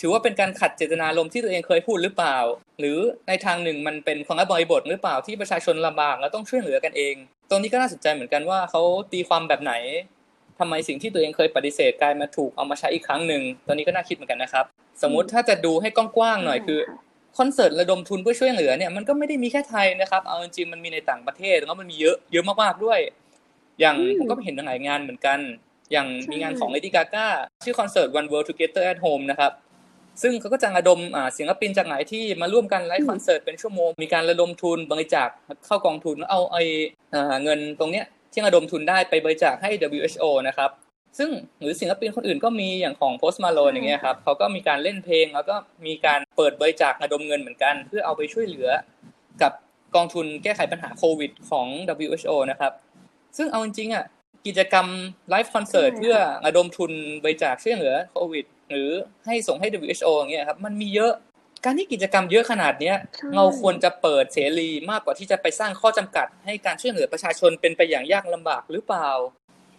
[0.00, 2.38] ถือว่าเป็นการขัดเจตนารมณ์ที่ตัวเองเคยพูดหรือเปล่า
[2.80, 2.98] หรือ
[3.28, 7.14] ในทางหนึ่งมันเป็นความบริบทหรือเปล่าที่ประชาชนลำบากแล้วต้องช่วยเหลือกันเอง
[7.50, 9.74] ตรงนี้ก็น่าสนใจเหมือนกันว่าเขาตีความแบบไหน
[10.58, 14.64] ทำไมสิ่งที่ตัวเองเคยปฏิเสธกลายมาถูกเอามาใช้อีกครั้งหนึ่งตอนนี้ก็น่าคิดเหมือนกันนะครับ
[15.02, 16.78] สมมุติถ้าจะดูให้กว้างๆหน่อยคือ
[17.38, 23.00] คอนเสิร์ตระดมทุนเพื่อช่วยเหลือเนี่ยมันก็ไม่ได้มีแค่ไทยนะครับเอาจริงๆมันมีในต่างประเทศแล้วมันมีเยอะเยอะมากๆด้วย
[23.80, 25.38] อย่างผมก็เห็นหลายงานเหมือนกัน
[25.92, 27.26] อย่างมีงานของ Lady Gaga
[27.64, 29.52] ชื่อคอนเสิร์ต One World Together at Home นะครับ
[30.22, 30.98] ซึ่งเขาก็จะระดม
[31.38, 35.28] ศิลปินจากไหนที่มาร่วมกันไลฟ์คอนเสิร์ตเป็นชั่วโมง มีการระดมทุนบริจาค
[35.66, 36.64] เข้ากองทุนแล้วเอาไอ้
[37.44, 40.70] เงินตรงเนี้ยที่ระดมทุนได้ไปบริจาคให้ WHO นะครับ
[41.18, 41.30] ซึ่ง
[41.60, 45.56] หรือศิลปินคนอื่นก็มีอย่างของ Post Malone อย่างเงี้ยครับเขาก็มีการเล่นเพลง แล้วก็
[45.86, 48.68] มีการเปิดบริจาคระดมเงินเหมือนกัน เพื่อเอาไปช่วยเหลือ
[49.42, 49.52] กับ
[49.96, 51.66] กองทุนแก้ไขปัญหาโควิดของ
[52.04, 52.72] WHO นะครับ
[53.36, 54.04] ซึ่งเอาจริงๆอะ
[54.46, 54.86] กิจกรรม
[55.30, 56.16] ไลฟ์คอนเสิร์ตเพื่อ
[56.46, 58.90] ระดมทุนบริจาคช่วยเหลือโควิด หรือ
[59.26, 61.12] ให้ส่งให้ WHO อย่างเงี้ยครับ มันมีเยอะ
[61.64, 62.96] การที่กิจกรรมเยอะขนาดเนี้ย
[63.36, 69.08] เราควรจะเปิดเสรีมากกว่าที่จะไปสร้างข้อจำกัด ให้การช่วยเหลือประชาชนเป็นไปอย่างยากลำบากหรือเปล่า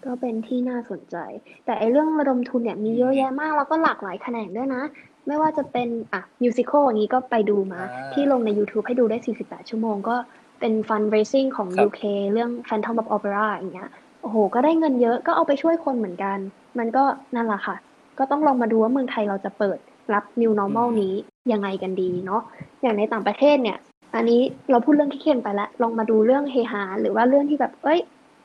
[0.05, 1.18] ก็เป็นที่น่าสนใจ
[1.66, 4.84] แต่ไอเรื่องระดมทุนเนี่ยมีเยอะแยะมากแล้วก็หลากหลายแขนงด้วยนะ
[5.28, 7.82] ไม่ว่าจะเป็นอะมิวสิควลอย่างนี้ก็ไปดูมา
[8.14, 10.16] ที่ลงใน YouTube ให้ดูได้ 48 ชั่วโมงก็
[10.60, 12.01] เป็นฟันเรซิ่งของ UK
[12.34, 16.38] เรื่อง Phantom of Opera อย่างเงี้ยโอ้โห ก็ได้เงินเยอะก็เอาไปช่วยคนเหมือนกัน
[16.80, 17.03] มันก็
[17.36, 17.75] นั่นแหละค่ะ
[18.19, 19.78] ก็ต้องลองมาดูว่าเมืองไทยเราจะเปิด
[20.13, 21.13] รับ New Normal นี้
[21.51, 22.41] ยังไงกันดีเนาะ
[22.82, 23.78] อย่างในต่างประเทศเนี่ย
[24.15, 27.99] อันนี้เราพูดเรื่องที่เข้มไปแล้วลองมาดูเรื่องเฮฮาหรือว่าเรื่องที่แบบเอ้ย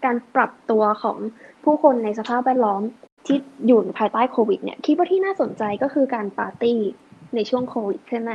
[0.04, 1.16] การปรับตัวของ
[1.64, 2.82] ผู้คนในสภาพแวดล้อม
[3.26, 6.78] ที่อยู่ภายใต้โควิดเนี่ยคิดว่าที่น่าสนใจก็คือการปาร์ตี้
[7.34, 8.30] ในช่วงโควิดใช่ไหม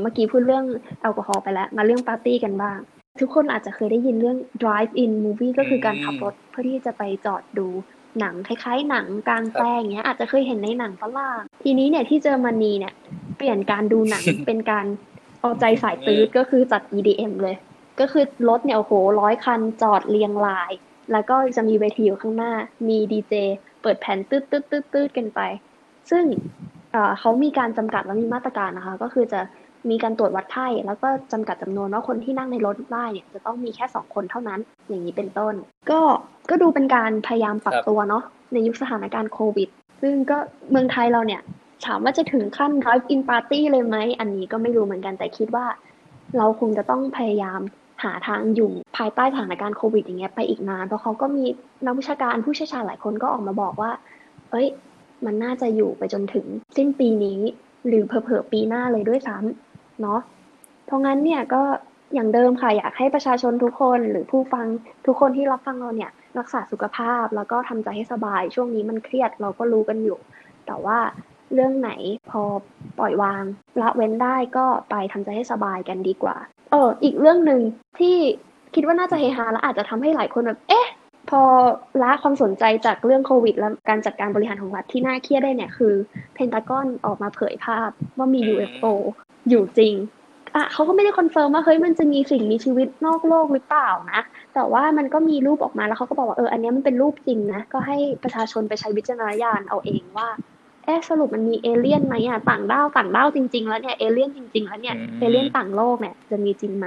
[0.00, 0.64] เมื่อกี้พูดเรื่อง
[1.00, 2.78] แอลกอฮอล์ไปแล้ว มาเรื่องปาร์ตี้กันบ้าง
[3.20, 7.68] ทุกคนอาจจะเคยได้ยินเรื่อง drive in movie ก็คือการขับรถเพื่อที่จะไปจอดดู
[8.20, 12.94] หนังคล้ายๆ หนังกลางแปลงเงี้ยอาจจะเคยเห็นในหนังฝรั่งทีนี้เนี่ยที่เจอร์มนีเนี่ย
[13.36, 14.86] เปลี่ยนการดูหนังเป็นการ
[15.40, 17.56] เอาใจสายตื้อก็คือจัด EDM เลย
[18.00, 20.72] ก็คือรถเนี่ยโอ้โหร้อยคันจอดเรียงราย
[21.12, 22.52] แล้วก็จะมีเวทีอยู่ข้างหน้า
[22.88, 23.34] มีดีเจ
[23.82, 25.40] เปิดแผ่นตืดตืดตืดตืดกันไป
[26.10, 26.24] ซึ่ง
[27.18, 29.40] เขามีการจำกัดและมีมาตรการนะคะ ก็คือจะ
[29.90, 35.54] มีการตรวจวัดไข้แล้วก็จำกัดจำนวนว่าคนที่นั่งในรถได้เนี่ยจะต้องมีแค่สองคนเท่านั้น อย่างนี้เป็นต้น
[35.90, 36.00] ก็
[36.50, 38.22] ก็ดูเป็นการพยายามปรับตัวเนาะ
[38.52, 39.68] ในยุคสถานการณ์โควิด
[40.02, 40.38] ซึ่งก็
[40.70, 41.40] เมืองไทยเราเนี่ย
[41.86, 45.66] ถามว่าจะถึงขั้น drive in party เลยไหม อันนี้ก็ไม่รู้เหมือนกันแต่คิดว่า
[46.36, 47.60] เราคงจะต้องพยายาม
[48.02, 51.44] หาทางอยู่ภายใต้สถานการณ์โควิดอย่างเงี้ยไปอีกนาน เพราะเขาก็มี
[51.84, 53.90] นักวิชาการผู้เชี่ยวชาญหลายคนก็ออกมาบอกว่า
[54.50, 54.68] เอ้ย
[55.24, 57.40] มันน่าจะอยู่ไปจนถึงสิ้นปีนี้
[57.86, 59.71] หรือเผลอๆปีหน้าเลยด้วยซ้ำ
[60.02, 60.20] เนาะ
[60.86, 61.62] เพราะงั้นเนี่ยก็
[62.14, 64.66] อย่างเดิมค่ะอยากให้ประชาชนทุกคนหรือผู้ฟัง
[65.06, 70.18] ทุกคนที่รับฟังเราเนี่ย รักษาสุขภาพแล้วก็ทำใจให้สบาย ช่วงนี้มันเครียดเราก็รู้กันอยู่
[70.66, 70.98] แต่ว่า
[71.54, 71.90] เรื่องไหน
[72.30, 72.42] พอ
[72.98, 73.44] ปล่อยวาง
[73.80, 76.36] ละเว้นได้ก็ไปทำใจให้สบายกันดีกว่า
[76.70, 77.60] เออ อีกเรื่องหนึ่ง
[77.98, 78.16] ที่
[78.74, 80.88] คิดว่าน่าจะเฮฮาและอาจจะทำให้หลายคนแบบเอ๊ะ
[81.30, 81.42] พอ
[82.02, 85.94] ละความสนใจจากเรื่องโควิด และการจัดการบริหารของรัฐที่น่าเครียดได้เนี่ยคือ
[86.34, 88.86] เพนตากอนออกมาเผยภาพว่ามี UFO
[89.48, 89.94] อยู่จริง
[90.54, 94.20] อะเขาก็ไม่ได้ confirm ว่าเฮ้ยมันจะมีสิ่งมีชีวิตนอกโลกหรือเปล่านะ
[94.54, 100.28] แต่ว่ามันก็มีรูปออกมาแล้วเขาก็บอกว่าเอออันนี้มันเป็นรูปจริงนะ ก็ให้ประชาชนไปใช้วิจารณญาณเอาเองว่า
[100.84, 106.86] เอ๊สรุปมันมีเอเลี่ยนไหมอะต่างดาวต่างดาวจริง ๆ แล้วเนี่ยเอเลี่ยนจริงๆแล้วเนี่ยเอเลี่ยนต่างโลกเนี่ยจะมีจริงไหม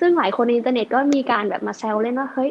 [0.00, 2.50] ซึ่งหลายคนในอินเทอร์เน็ตก็มีการแบบมาแซวเล่นว่าเฮ้ย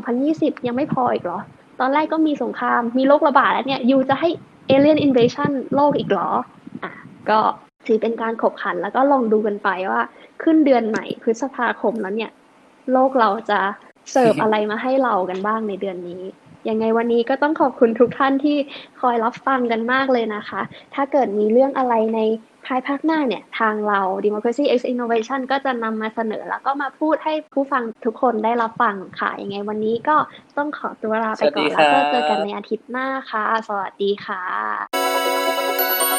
[0.00, 1.40] 2020 ยังไม่พออีกเหรอ
[1.80, 4.28] ตอนแรกก็มีสงครามมีโรคระบาดแล้วเนี่ยยูจะให้
[4.68, 6.28] เอเลี่ยนอินเวชั่นโลกอีกเหรอ
[6.82, 6.92] อะ
[7.30, 7.38] ก็
[7.86, 10.02] ถือเป็นการขบขันแล้วก็ลองดูกันไปว่า
[10.42, 12.30] ขึ้นเดือนไหนพฤษภาคมแล้วเนี่ย
[12.92, 13.60] โลกเราจะ
[14.10, 16.22] เสิร์ฟอะไรมาให้เรากันบ้างในเดือนนี้
[16.68, 18.56] ยังไงวันนี้ก็ต้องขอบคุณทุกท่านที่
[19.00, 20.60] คอยรับฟังกันมากเลยนะคะ
[20.94, 22.20] ถ้าเกิดมีเรื่องอะไรใน
[22.66, 30.16] ภายภาคหน้าเนี่ย ทางเรา Democracy X Innovation ก็จะนำมาเสนอแล้วก็มาพูดให้ผู้ฟังทุกคนได้รับฟังค่ะ ยังไงวันนี้ก็
[30.56, 36.09] ต้องขอตัวลาไปก่อนแล้วก็เจอกันในอาทิตย์หน้าค่ะ สวัสดีค่ะ